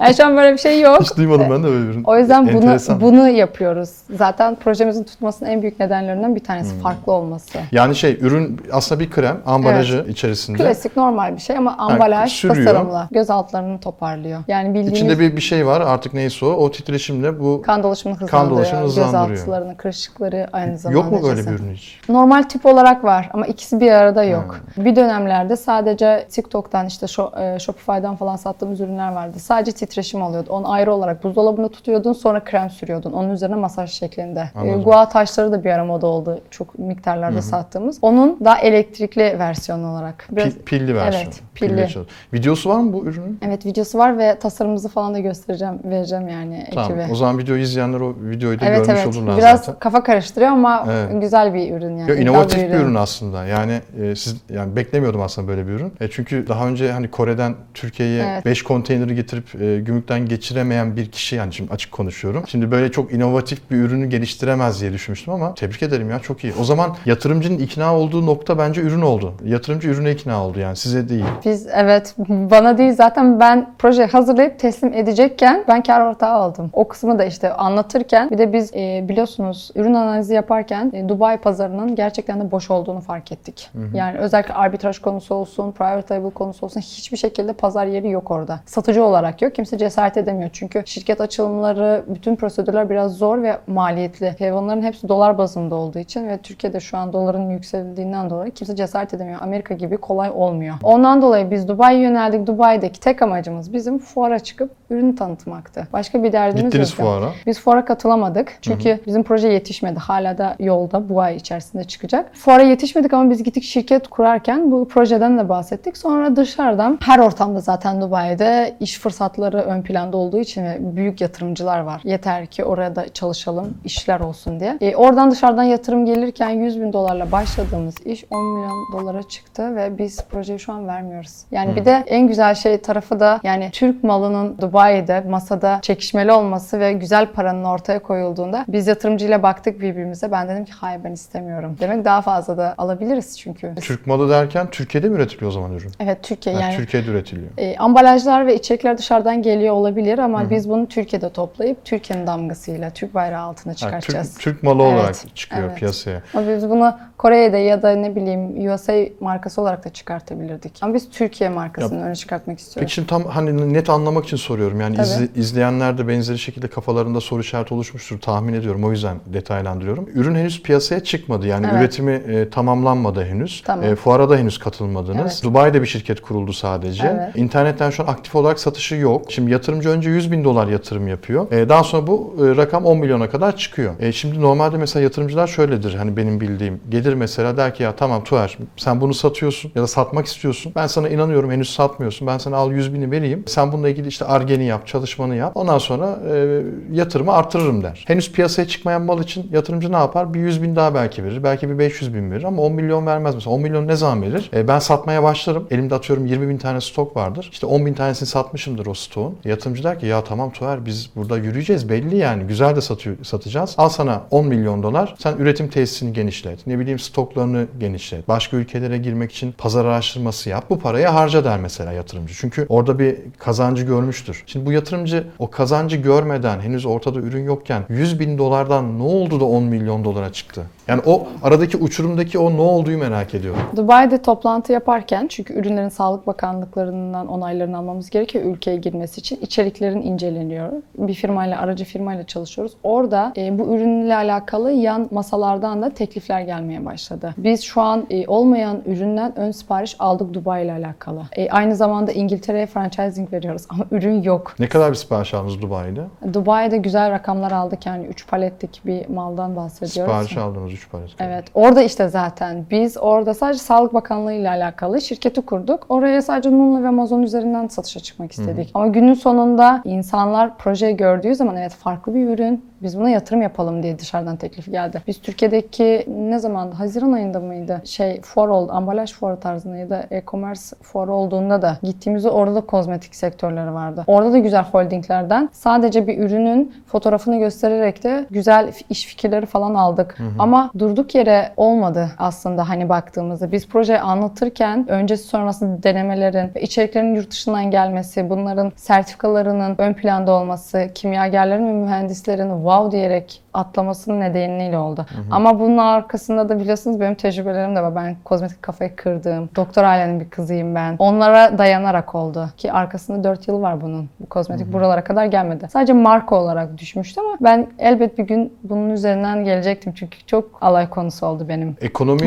Yani 0.00 0.14
şu 0.14 0.26
an 0.26 0.36
böyle 0.36 0.52
bir 0.52 0.58
şey 0.58 0.80
yok. 0.80 1.00
Hiç 1.00 1.16
duymadım 1.16 1.46
ben 1.50 1.62
de 1.62 1.66
böyle 1.66 1.88
bir. 1.98 2.04
O 2.04 2.18
yüzden 2.18 2.46
bunu 2.48 2.56
Enteresan. 2.56 3.00
bunu 3.00 3.28
yapıyoruz. 3.28 3.90
Zaten 4.10 4.54
projemizin 4.54 5.04
tutmasının 5.04 5.50
en 5.50 5.62
büyük 5.62 5.80
nedenlerinden 5.80 6.34
bir 6.36 6.44
tanesi 6.44 6.78
farklı 6.78 7.12
olması. 7.12 7.58
Yani 7.72 7.96
şey 7.96 8.18
ürün 8.20 8.60
aslında 8.72 9.00
bir 9.00 9.10
krem 9.10 9.36
ambalajı 9.46 10.06
içerisinde. 10.08 10.58
Klasik 10.58 10.96
normal 10.96 11.36
bir 11.36 11.40
şey 11.40 11.56
ama 11.56 11.76
ambalaj 11.78 12.32
sürüyor. 12.32 12.66
tasarımlı. 12.66 13.08
Göz 13.10 13.30
altlarını 13.30 13.80
toparlıyor. 13.94 14.40
Yani 14.48 14.68
bildiğiniz 14.68 14.92
İçinde 14.92 15.18
bir, 15.18 15.36
bir 15.36 15.40
şey 15.40 15.66
var 15.66 15.80
artık 15.80 16.14
neyse 16.14 16.46
o. 16.46 16.48
O 16.48 16.70
titreşimle 16.70 17.40
bu 17.40 17.62
kan 17.62 17.82
dolaşımını 17.82 18.18
Kan 18.18 18.26
hızlandırıyor. 18.26 18.56
dolaşımını 18.58 18.84
Göz 18.86 18.96
hızlandırıyor. 18.96 19.42
altlarını, 19.42 19.76
kırışıkları 19.76 20.46
aynı 20.52 20.78
zamanda. 20.78 21.00
yok 21.02 21.12
mu 21.12 21.22
böyle 21.28 21.36
cesim. 21.36 21.52
bir 21.54 21.58
ürün 21.62 21.74
hiç? 21.74 22.00
Normal 22.08 22.42
tip 22.42 22.66
olarak 22.66 23.04
var 23.04 23.30
ama 23.32 23.46
ikisi 23.46 23.80
bir 23.80 23.90
arada 23.92 24.24
yok. 24.24 24.60
Bir 24.76 24.96
dönemlerde 24.96 25.56
sadece 25.56 26.26
TikTok'tan 26.30 26.86
işte 26.86 27.06
e, 27.40 27.58
Shopify'dan 27.58 28.16
falan 28.16 28.36
sattığımız 28.36 28.80
ürünler 28.80 29.12
vardı. 29.12 29.38
Sadece 29.38 29.72
titreşim 29.72 30.22
alıyordu. 30.22 30.50
Onu 30.52 30.72
ayrı 30.72 30.92
olarak 30.94 31.24
buzdolabında 31.24 31.68
tutuyordun 31.68 32.12
sonra 32.12 32.44
krem 32.44 32.70
sürüyordun. 32.70 33.12
Onun 33.12 33.30
üzerine 33.30 33.54
masaj 33.56 33.90
şeklinde. 33.90 34.40
E, 34.40 34.58
Anladım. 34.58 34.82
Gua 34.82 35.08
taşları 35.08 35.52
da 35.52 35.64
bir 35.64 35.70
ara 35.70 35.84
moda 35.84 36.06
oldu. 36.06 36.40
Çok 36.50 36.78
miktarlarda 36.78 37.42
sattığımız. 37.42 37.98
Onun 38.02 38.38
daha 38.44 38.58
elektrikli 38.58 39.36
versiyonu 39.38 39.92
olarak. 39.92 40.26
Biraz- 40.30 40.46
Pi- 40.54 40.62
pilli 40.64 40.94
versiyon. 40.94 41.22
Evet, 41.24 41.40
pilli. 41.54 41.88
çalış- 41.88 42.08
Videosu 42.32 42.70
var 42.70 42.76
mı 42.80 42.92
bu 42.92 43.04
ürünün? 43.04 43.38
Evet 43.42 43.66
videosu 43.80 43.98
var 43.98 44.18
ve 44.18 44.38
tasarımımızı 44.38 44.88
falan 44.88 45.14
da 45.14 45.18
göstereceğim, 45.18 45.74
vereceğim 45.84 46.28
yani 46.28 46.66
Tamam. 46.74 46.90
ekibe. 46.90 47.12
O 47.12 47.14
zaman 47.14 47.38
videoyu 47.38 47.62
izleyenler 47.62 48.00
o 48.00 48.14
videoyu 48.20 48.60
da 48.60 48.64
Evet 48.66 48.86
görmüş 48.86 49.00
evet. 49.04 49.16
olurlar 49.16 49.38
Biraz 49.38 49.60
zaten. 49.60 49.78
kafa 49.78 50.02
karıştırıyor 50.02 50.50
ama 50.50 50.86
Evet. 50.90 51.20
güzel 51.22 51.54
bir 51.54 51.74
ürün 51.74 51.96
yani. 51.96 52.04
İddialı 52.04 52.20
inovatif 52.20 52.58
bir 52.58 52.74
ürün 52.74 52.94
aslında. 52.94 53.44
Yani 53.44 53.80
e, 54.02 54.16
siz 54.16 54.36
yani 54.54 54.76
beklemiyordum 54.76 55.20
aslında 55.22 55.48
böyle 55.48 55.66
bir 55.66 55.72
ürün. 55.72 55.92
E, 56.00 56.08
çünkü 56.10 56.48
daha 56.48 56.66
önce 56.68 56.92
hani 56.92 57.10
Kore'den 57.10 57.54
Türkiye'ye 57.74 58.24
Evet. 58.32 58.44
5 58.44 58.62
konteyneri 58.62 59.14
getirip 59.14 59.62
e, 59.62 59.80
gümrükten 59.80 60.26
geçiremeyen 60.26 60.96
bir 60.96 61.10
kişi 61.10 61.36
yani 61.36 61.52
şimdi 61.52 61.72
açık 61.72 61.92
konuşuyorum. 61.92 62.44
Şimdi 62.46 62.70
böyle 62.70 62.92
çok 62.92 63.12
inovatif 63.12 63.70
bir 63.70 63.76
ürünü 63.76 64.06
geliştiremez 64.06 64.80
diye 64.80 64.92
düşünmüştüm 64.92 65.34
ama 65.34 65.54
tebrik 65.54 65.82
ederim 65.82 66.10
ya 66.10 66.18
çok 66.18 66.44
iyi. 66.44 66.52
O 66.60 66.64
zaman 66.64 66.96
yatırımcının 67.06 67.58
ikna 67.58 67.96
olduğu 67.96 68.26
nokta 68.26 68.58
bence 68.58 68.80
ürün 68.80 69.02
oldu. 69.02 69.34
Yatırımcı 69.44 69.88
ürüne 69.88 70.12
ikna 70.12 70.44
oldu 70.44 70.58
yani 70.60 70.76
size 70.76 71.08
değil. 71.08 71.24
Biz 71.44 71.66
evet 71.74 72.14
bana 72.28 72.78
değil 72.78 72.92
zaten 72.92 73.40
ben 73.40 73.69
proje 73.78 74.06
hazırlayıp 74.06 74.58
teslim 74.58 74.92
edecekken 74.94 75.64
ben 75.68 75.82
kar 75.82 76.00
ortağı 76.00 76.32
aldım. 76.32 76.70
O 76.72 76.88
kısmı 76.88 77.18
da 77.18 77.24
işte 77.24 77.52
anlatırken 77.52 78.30
bir 78.30 78.38
de 78.38 78.52
biz 78.52 78.74
e, 78.74 79.04
biliyorsunuz 79.08 79.70
ürün 79.74 79.94
analizi 79.94 80.34
yaparken 80.34 80.92
e, 80.94 81.08
Dubai 81.08 81.38
pazarının 81.38 81.94
gerçekten 81.94 82.40
de 82.40 82.50
boş 82.50 82.70
olduğunu 82.70 83.00
fark 83.00 83.32
ettik. 83.32 83.70
Yani 83.94 84.18
özellikle 84.18 84.54
arbitraj 84.54 84.98
konusu 84.98 85.34
olsun, 85.34 85.72
private 85.72 86.14
label 86.14 86.30
konusu 86.30 86.66
olsun 86.66 86.80
hiçbir 86.80 87.16
şekilde 87.16 87.52
pazar 87.52 87.86
yeri 87.86 88.10
yok 88.10 88.30
orada. 88.30 88.60
Satıcı 88.66 89.04
olarak 89.04 89.42
yok. 89.42 89.54
Kimse 89.54 89.78
cesaret 89.78 90.16
edemiyor. 90.16 90.50
Çünkü 90.52 90.82
şirket 90.86 91.20
açılımları, 91.20 92.04
bütün 92.08 92.36
prosedürler 92.36 92.90
biraz 92.90 93.12
zor 93.16 93.42
ve 93.42 93.58
maliyetli. 93.66 94.34
Hayvanların 94.38 94.82
hepsi 94.82 95.08
dolar 95.08 95.38
bazında 95.38 95.74
olduğu 95.74 95.98
için 95.98 96.28
ve 96.28 96.38
Türkiye'de 96.38 96.80
şu 96.80 96.98
an 96.98 97.12
doların 97.12 97.50
yükseldiğinden 97.50 98.30
dolayı 98.30 98.50
kimse 98.50 98.76
cesaret 98.76 99.14
edemiyor. 99.14 99.38
Amerika 99.42 99.74
gibi 99.74 99.96
kolay 99.96 100.30
olmuyor. 100.34 100.74
Ondan 100.82 101.22
dolayı 101.22 101.50
biz 101.50 101.68
Dubai'ye 101.68 102.00
yöneldik. 102.00 102.46
Dubai'deki 102.46 103.00
tek 103.00 103.22
amacımız 103.22 103.59
bizim 103.72 103.98
fuara 103.98 104.38
çıkıp 104.38 104.70
ürünü 104.90 105.16
tanıtmaktı. 105.16 105.88
Başka 105.92 106.22
bir 106.22 106.32
derdimiz 106.32 106.64
Gittiniz 106.64 106.90
yoktu. 106.90 107.02
fuara. 107.04 107.30
Biz 107.46 107.60
fuara 107.60 107.84
katılamadık. 107.84 108.58
Çünkü 108.62 109.00
bizim 109.06 109.22
proje 109.22 109.48
yetişmedi. 109.48 109.98
Hala 109.98 110.38
da 110.38 110.56
yolda 110.58 111.08
bu 111.08 111.20
ay 111.20 111.36
içerisinde 111.36 111.84
çıkacak. 111.84 112.30
Fuara 112.34 112.62
yetişmedik 112.62 113.12
ama 113.12 113.30
biz 113.30 113.42
gittik 113.42 113.62
şirket 113.62 114.08
kurarken 114.08 114.70
bu 114.72 114.88
projeden 114.88 115.38
de 115.38 115.48
bahsettik. 115.48 115.96
Sonra 115.96 116.36
dışarıdan 116.36 116.98
her 117.02 117.18
ortamda 117.18 117.60
zaten 117.60 118.00
Dubai'de 118.00 118.76
iş 118.80 118.98
fırsatları 118.98 119.58
ön 119.58 119.82
planda 119.82 120.16
olduğu 120.16 120.38
için 120.38 120.96
büyük 120.96 121.20
yatırımcılar 121.20 121.80
var. 121.80 122.00
Yeter 122.04 122.46
ki 122.46 122.64
oraya 122.64 122.96
da 122.96 123.08
çalışalım, 123.08 123.74
işler 123.84 124.20
olsun 124.20 124.60
diye. 124.60 124.78
E, 124.80 124.96
oradan 124.96 125.30
dışarıdan 125.30 125.62
yatırım 125.62 126.06
gelirken 126.06 126.50
100 126.50 126.80
bin 126.80 126.92
dolarla 126.92 127.32
başladığımız 127.32 127.94
iş 128.04 128.24
10 128.30 128.44
milyon 128.44 128.86
dolara 128.92 129.22
çıktı 129.22 129.76
ve 129.76 129.98
biz 129.98 130.24
projeyi 130.30 130.58
şu 130.58 130.72
an 130.72 130.86
vermiyoruz. 130.88 131.32
Yani 131.50 131.76
bir 131.76 131.84
de 131.84 132.04
en 132.06 132.28
güzel 132.28 132.54
şey 132.54 132.78
tarafı 132.78 133.20
da 133.20 133.39
yani 133.42 133.70
Türk 133.72 134.04
malının 134.04 134.58
Dubai'de 134.58 135.20
masada 135.20 135.78
çekişmeli 135.82 136.32
olması 136.32 136.80
ve 136.80 136.92
güzel 136.92 137.26
paranın 137.32 137.64
ortaya 137.64 137.98
koyulduğunda 137.98 138.64
biz 138.68 138.86
yatırımcıyla 138.86 139.42
baktık 139.42 139.80
birbirimize. 139.80 140.32
Ben 140.32 140.48
dedim 140.48 140.64
ki 140.64 140.72
hayır 140.72 141.00
ben 141.04 141.12
istemiyorum. 141.12 141.76
Demek 141.80 142.04
daha 142.04 142.22
fazla 142.22 142.58
da 142.58 142.74
alabiliriz 142.78 143.38
çünkü. 143.38 143.74
Türk 143.80 144.06
malı 144.06 144.30
derken 144.30 144.66
Türkiye'de 144.70 145.08
mi 145.08 145.16
üretiliyor 145.16 145.50
o 145.50 145.52
zaman 145.54 145.72
ürün? 145.72 145.90
Evet 146.00 146.18
Türkiye 146.22 146.54
Ha, 146.54 146.60
yani 146.60 146.76
Türkiye'de 146.76 147.10
üretiliyor. 147.10 147.50
e, 147.58 147.76
ambalajlar 147.76 148.46
ve 148.46 148.54
içerikler 148.54 148.98
dışarıdan 148.98 149.42
geliyor 149.42 149.74
olabilir 149.74 150.18
ama 150.18 150.50
biz 150.50 150.68
bunu 150.68 150.86
Türkiye'de 150.88 151.30
toplayıp 151.32 151.84
Türkiye'nin 151.84 152.26
damgasıyla 152.26 152.90
Türk 152.90 153.14
bayrağı 153.14 153.42
altına 153.42 153.74
çıkartacağız. 153.74 154.34
Türk, 154.38 154.42
Türk 154.42 154.62
malı 154.62 154.82
Evet, 154.82 154.94
olarak 154.94 155.36
çıkıyor 155.36 155.68
evet. 155.68 155.78
piyasaya. 155.78 156.22
Ama 156.34 156.48
biz 156.48 156.70
bunu 156.70 156.98
Kore'de 157.18 157.58
ya 157.58 157.82
da 157.82 157.90
ne 157.92 158.16
bileyim 158.16 158.70
USA 158.72 158.94
markası 159.20 159.60
olarak 159.62 159.84
da 159.84 159.88
çıkartabilirdik. 159.90 160.78
Ama 160.82 160.94
biz 160.94 161.10
Türkiye 161.10 161.50
markasını 161.50 162.04
öne 162.04 162.14
çıkartmak 162.14 162.58
istiyoruz. 162.58 162.80
Peki 162.80 162.92
şimdi 162.94 163.08
tam 163.08 163.22
hani 163.30 163.72
net 163.74 163.90
anlamak 163.90 164.24
için 164.24 164.36
soruyorum. 164.36 164.80
Yani 164.80 164.96
izle- 164.96 165.28
izleyenler 165.36 165.98
de 165.98 166.08
benzeri 166.08 166.38
şekilde 166.38 166.68
kafalarında 166.68 167.20
soru 167.20 167.40
işareti 167.40 167.74
oluşmuştur 167.74 168.20
tahmin 168.20 168.52
ediyorum. 168.52 168.84
O 168.84 168.90
yüzden 168.90 169.16
detaylandırıyorum. 169.26 170.08
Ürün 170.14 170.34
henüz 170.34 170.62
piyasaya 170.62 171.04
çıkmadı. 171.04 171.46
Yani 171.46 171.66
Evet. 171.70 171.80
üretimi 171.82 172.12
e, 172.12 172.50
tamamlanmadı 172.50 173.24
henüz. 173.24 173.62
Tamam. 173.66 173.84
E, 173.84 173.94
fuara 173.96 174.30
da 174.30 174.36
henüz 174.36 174.58
katılmadınız. 174.58 175.20
Evet. 175.20 175.40
Dubai'de 175.44 175.82
bir 175.82 175.86
şirket 175.86 176.20
kuruldu 176.20 176.52
sadece. 176.52 177.06
Evet. 177.06 177.36
İnternetten 177.36 177.90
şu 177.90 178.02
an 178.02 178.06
aktif 178.06 178.34
olarak 178.36 178.60
satışı 178.60 178.94
yok. 178.94 179.22
Şimdi 179.28 179.50
yatırımcı 179.50 179.88
önce 179.88 180.10
100 180.10 180.32
bin 180.32 180.44
dolar 180.44 180.66
yatırım 180.68 181.08
yapıyor. 181.08 181.52
E, 181.52 181.68
daha 181.68 181.84
sonra 181.84 182.06
bu 182.06 182.36
e, 182.40 182.56
rakam 182.56 182.84
10 182.84 182.98
milyona 182.98 183.30
kadar 183.30 183.56
çıkıyor. 183.56 183.94
E, 184.00 184.12
şimdi 184.12 184.40
normalde 184.40 184.76
mesela 184.76 185.02
yatırımcılar 185.02 185.46
şöyledir 185.46 185.94
hani 185.94 186.16
benim 186.16 186.40
bildiğim. 186.40 186.80
Gelir 186.88 187.14
mesela 187.14 187.56
der 187.56 187.74
ki 187.74 187.82
ya 187.82 187.96
tamam 187.96 188.24
Tuğer 188.24 188.58
sen 188.76 189.00
bunu 189.00 189.14
satıyorsun 189.14 189.72
ya 189.74 189.82
da 189.82 189.86
satmak 189.86 190.26
istiyorsun. 190.26 190.72
Ben 190.76 190.86
sana 190.86 191.08
inanıyorum 191.08 191.50
henüz 191.50 191.70
satmıyorsun. 191.70 192.26
Ben 192.26 192.38
sana 192.38 192.56
al 192.56 192.72
100 192.72 192.94
bini 192.94 193.12
vereyim. 193.20 193.44
Sen 193.46 193.72
bununla 193.72 193.88
ilgili 193.88 194.08
işte 194.08 194.24
argeni 194.24 194.64
yap, 194.64 194.86
çalışmanı 194.86 195.36
yap. 195.36 195.52
Ondan 195.54 195.78
sonra 195.78 196.18
e, 196.32 196.62
yatırımı 196.92 197.32
artırırım 197.32 197.82
der. 197.82 198.04
Henüz 198.06 198.32
piyasaya 198.32 198.68
çıkmayan 198.68 199.02
mal 199.02 199.22
için 199.22 199.48
yatırımcı 199.52 199.92
ne 199.92 199.96
yapar? 199.96 200.34
Bir 200.34 200.40
100 200.40 200.62
bin 200.62 200.76
daha 200.76 200.94
belki 200.94 201.24
verir. 201.24 201.42
Belki 201.42 201.70
bir 201.70 201.78
500 201.78 202.14
bin 202.14 202.30
verir 202.30 202.44
ama 202.44 202.62
10 202.62 202.72
milyon 202.72 203.06
vermez 203.06 203.34
mesela. 203.34 203.54
10 203.54 203.60
milyon 203.60 203.88
ne 203.88 203.96
zaman 203.96 204.22
verir? 204.22 204.50
E, 204.54 204.68
ben 204.68 204.78
satmaya 204.78 205.22
başlarım. 205.22 205.66
Elimde 205.70 205.94
atıyorum 205.94 206.26
20 206.26 206.48
bin 206.48 206.58
tane 206.58 206.80
stok 206.80 207.16
vardır. 207.16 207.48
İşte 207.52 207.66
10 207.66 207.86
bin 207.86 207.94
tanesini 207.94 208.28
satmışımdır 208.28 208.86
o 208.86 208.94
stoğun. 208.94 209.36
Yatırımcı 209.44 209.84
der 209.84 210.00
ki 210.00 210.06
ya 210.06 210.24
tamam 210.24 210.50
Tuğer 210.52 210.86
biz 210.86 211.10
burada 211.16 211.36
yürüyeceğiz 211.36 211.88
belli 211.88 212.16
yani. 212.16 212.44
Güzel 212.44 212.76
de 212.76 212.80
satıyor, 212.80 213.16
satacağız. 213.22 213.74
Al 213.78 213.88
sana 213.88 214.22
10 214.30 214.46
milyon 214.46 214.82
dolar. 214.82 215.14
Sen 215.18 215.36
üretim 215.38 215.68
tesisini 215.68 216.12
genişlet. 216.12 216.66
Ne 216.66 216.78
bileyim 216.78 216.98
stoklarını 216.98 217.66
genişlet. 217.80 218.28
Başka 218.28 218.56
ülkelere 218.56 218.98
girmek 218.98 219.32
için 219.32 219.52
pazar 219.52 219.84
araştırması 219.84 220.48
yap. 220.48 220.64
Bu 220.70 220.78
parayı 220.78 221.06
harca 221.06 221.44
der 221.44 221.60
mesela 221.60 221.92
yatırımcı. 221.92 222.34
Çünkü 222.34 222.66
orada 222.68 222.98
bir 222.98 223.09
kazancı 223.38 223.84
görmüştür. 223.84 224.42
Şimdi 224.46 224.66
bu 224.66 224.72
yatırımcı 224.72 225.26
o 225.38 225.50
kazancı 225.50 225.96
görmeden 225.96 226.60
henüz 226.60 226.86
ortada 226.86 227.18
ürün 227.18 227.44
yokken 227.44 227.84
100 227.88 228.20
bin 228.20 228.38
dolardan 228.38 228.98
ne 228.98 229.02
oldu 229.02 229.40
da 229.40 229.44
10 229.44 229.62
milyon 229.62 230.04
dolara 230.04 230.32
çıktı? 230.32 230.66
Yani 230.90 231.02
o 231.06 231.26
aradaki 231.42 231.76
uçurumdaki 231.76 232.38
o 232.38 232.56
ne 232.56 232.60
olduğu 232.60 232.98
merak 232.98 233.34
ediyorum. 233.34 233.60
Dubai'de 233.76 234.22
toplantı 234.22 234.72
yaparken 234.72 235.26
çünkü 235.26 235.54
ürünlerin 235.54 235.88
Sağlık 235.88 236.26
Bakanlıklarından 236.26 237.28
onaylarını 237.28 237.78
almamız 237.78 238.10
gerekiyor 238.10 238.44
ülkeye 238.44 238.76
girmesi 238.76 239.20
için. 239.20 239.38
içeriklerin 239.42 240.02
inceleniyor. 240.02 240.72
Bir 240.98 241.14
firmayla, 241.14 241.60
aracı 241.60 241.84
firmayla 241.84 242.26
çalışıyoruz. 242.26 242.72
Orada 242.82 243.32
e, 243.36 243.58
bu 243.58 243.76
ürünle 243.76 244.16
alakalı 244.16 244.72
yan 244.72 245.08
masalardan 245.10 245.82
da 245.82 245.90
teklifler 245.90 246.40
gelmeye 246.40 246.84
başladı. 246.84 247.34
Biz 247.38 247.62
şu 247.62 247.80
an 247.80 248.06
e, 248.10 248.26
olmayan 248.26 248.82
üründen 248.86 249.38
ön 249.38 249.50
sipariş 249.50 249.96
aldık 249.98 250.34
Dubai 250.34 250.64
ile 250.64 250.72
alakalı. 250.72 251.22
E, 251.36 251.50
aynı 251.50 251.76
zamanda 251.76 252.12
İngiltere'ye 252.12 252.66
franchising 252.66 253.32
veriyoruz 253.32 253.62
ama 253.68 253.84
ürün 253.90 254.22
yok. 254.22 254.54
Ne 254.58 254.68
kadar 254.68 254.90
bir 254.90 254.96
sipariş 254.96 255.34
aldınız 255.34 255.62
Dubai'de? 255.62 256.04
Dubai'de 256.34 256.76
güzel 256.76 257.10
rakamlar 257.10 257.52
aldık 257.52 257.86
yani 257.86 258.06
3 258.06 258.26
paletlik 258.26 258.80
bir 258.86 259.08
maldan 259.08 259.56
bahsediyoruz. 259.56 260.12
Sipariş 260.12 260.36
aldınız 260.36 260.79
3 260.80 260.90
palet. 260.90 261.10
Evet. 261.18 261.44
Orada 261.54 261.82
işte 261.82 262.08
zaten 262.08 262.66
biz 262.70 262.96
orada 262.96 263.34
sadece 263.34 263.58
Sağlık 263.58 263.94
Bakanlığı 263.94 264.32
ile 264.32 264.50
alakalı 264.50 265.00
şirketi 265.00 265.40
kurduk. 265.40 265.86
Oraya 265.88 266.22
sadece 266.22 266.50
Nunla 266.50 266.82
ve 266.82 266.88
Amazon 266.88 267.22
üzerinden 267.22 267.66
satışa 267.66 268.00
çıkmak 268.00 268.32
istedik. 268.32 268.70
Ama 268.74 268.86
günün 268.86 269.14
sonunda 269.14 269.82
insanlar 269.84 270.58
projeyi 270.58 270.96
gördüğü 270.96 271.34
zaman 271.34 271.56
evet 271.56 271.72
farklı 271.72 272.14
bir 272.14 272.28
ürün 272.28 272.70
biz 272.82 272.98
buna 272.98 273.10
yatırım 273.10 273.42
yapalım 273.42 273.82
diye 273.82 273.98
dışarıdan 273.98 274.36
teklif 274.36 274.72
geldi. 274.72 275.02
Biz 275.06 275.20
Türkiye'deki 275.20 276.06
ne 276.08 276.38
zaman 276.38 276.70
Haziran 276.70 277.12
ayında 277.12 277.40
mıydı? 277.40 277.82
Şey 277.84 278.20
fuar 278.20 278.48
oldu. 278.48 278.72
Ambalaj 278.72 279.12
fuarı 279.12 279.40
tarzında 279.40 279.76
ya 279.76 279.90
da 279.90 280.06
e-commerce 280.10 280.60
fuarı 280.82 281.12
olduğunda 281.12 281.62
da 281.62 281.78
gittiğimizde 281.82 282.30
orada 282.30 282.54
da 282.54 282.60
kozmetik 282.60 283.14
sektörleri 283.14 283.74
vardı. 283.74 284.04
Orada 284.06 284.32
da 284.32 284.38
güzel 284.38 284.64
holdinglerden 284.64 285.48
sadece 285.52 286.06
bir 286.06 286.18
ürünün 286.18 286.74
fotoğrafını 286.86 287.38
göstererek 287.38 288.04
de 288.04 288.26
güzel 288.30 288.72
iş 288.90 289.06
fikirleri 289.06 289.46
falan 289.46 289.74
aldık. 289.74 290.18
Ama 290.38 290.69
durduk 290.78 291.14
yere 291.14 291.52
olmadı 291.56 292.10
aslında 292.18 292.68
hani 292.68 292.88
baktığımızda. 292.88 293.52
Biz 293.52 293.68
projeyi 293.68 293.98
anlatırken 293.98 294.88
öncesi 294.88 295.28
sonrası 295.28 295.82
denemelerin 295.82 296.50
içeriklerin 296.60 297.14
yurt 297.14 297.30
dışından 297.30 297.70
gelmesi, 297.70 298.30
bunların 298.30 298.72
sertifikalarının 298.76 299.74
ön 299.78 299.94
planda 299.94 300.32
olması, 300.32 300.90
kimyagerlerin 300.94 301.68
ve 301.68 301.72
mühendislerin 301.72 302.50
wow 302.50 302.92
diyerek 302.98 303.42
atlamasının 303.54 304.20
nedeniyle 304.20 304.78
oldu. 304.78 305.06
Ama 305.30 305.60
bunun 305.60 305.78
arkasında 305.78 306.48
da 306.48 306.60
biliyorsunuz 306.60 307.00
benim 307.00 307.14
tecrübelerim 307.14 307.76
de 307.76 307.82
var. 307.82 307.94
Ben 307.96 308.16
kozmetik 308.24 308.62
kafayı 308.62 308.96
kırdığım, 308.96 309.48
doktor 309.56 309.84
ailenin 309.84 310.20
bir 310.20 310.30
kızıyım 310.30 310.74
ben. 310.74 310.96
Onlara 310.98 311.58
dayanarak 311.58 312.14
oldu. 312.14 312.48
Ki 312.56 312.72
arkasında 312.72 313.24
4 313.24 313.48
yıl 313.48 313.62
var 313.62 313.80
bunun. 313.80 314.08
Bu 314.20 314.26
kozmetik 314.26 314.72
buralara 314.72 315.04
kadar 315.04 315.24
gelmedi. 315.26 315.68
Sadece 315.72 315.92
marka 315.92 316.34
olarak 316.36 316.78
düşmüştü 316.78 317.20
ama 317.20 317.36
ben 317.40 317.66
elbet 317.78 318.18
bir 318.18 318.24
gün 318.24 318.52
bunun 318.62 318.90
üzerinden 318.90 319.44
gelecektim. 319.44 319.92
Çünkü 319.96 320.26
çok 320.26 320.44
alay 320.60 320.88
konusu 320.90 321.26
oldu 321.26 321.46
benim. 321.48 321.76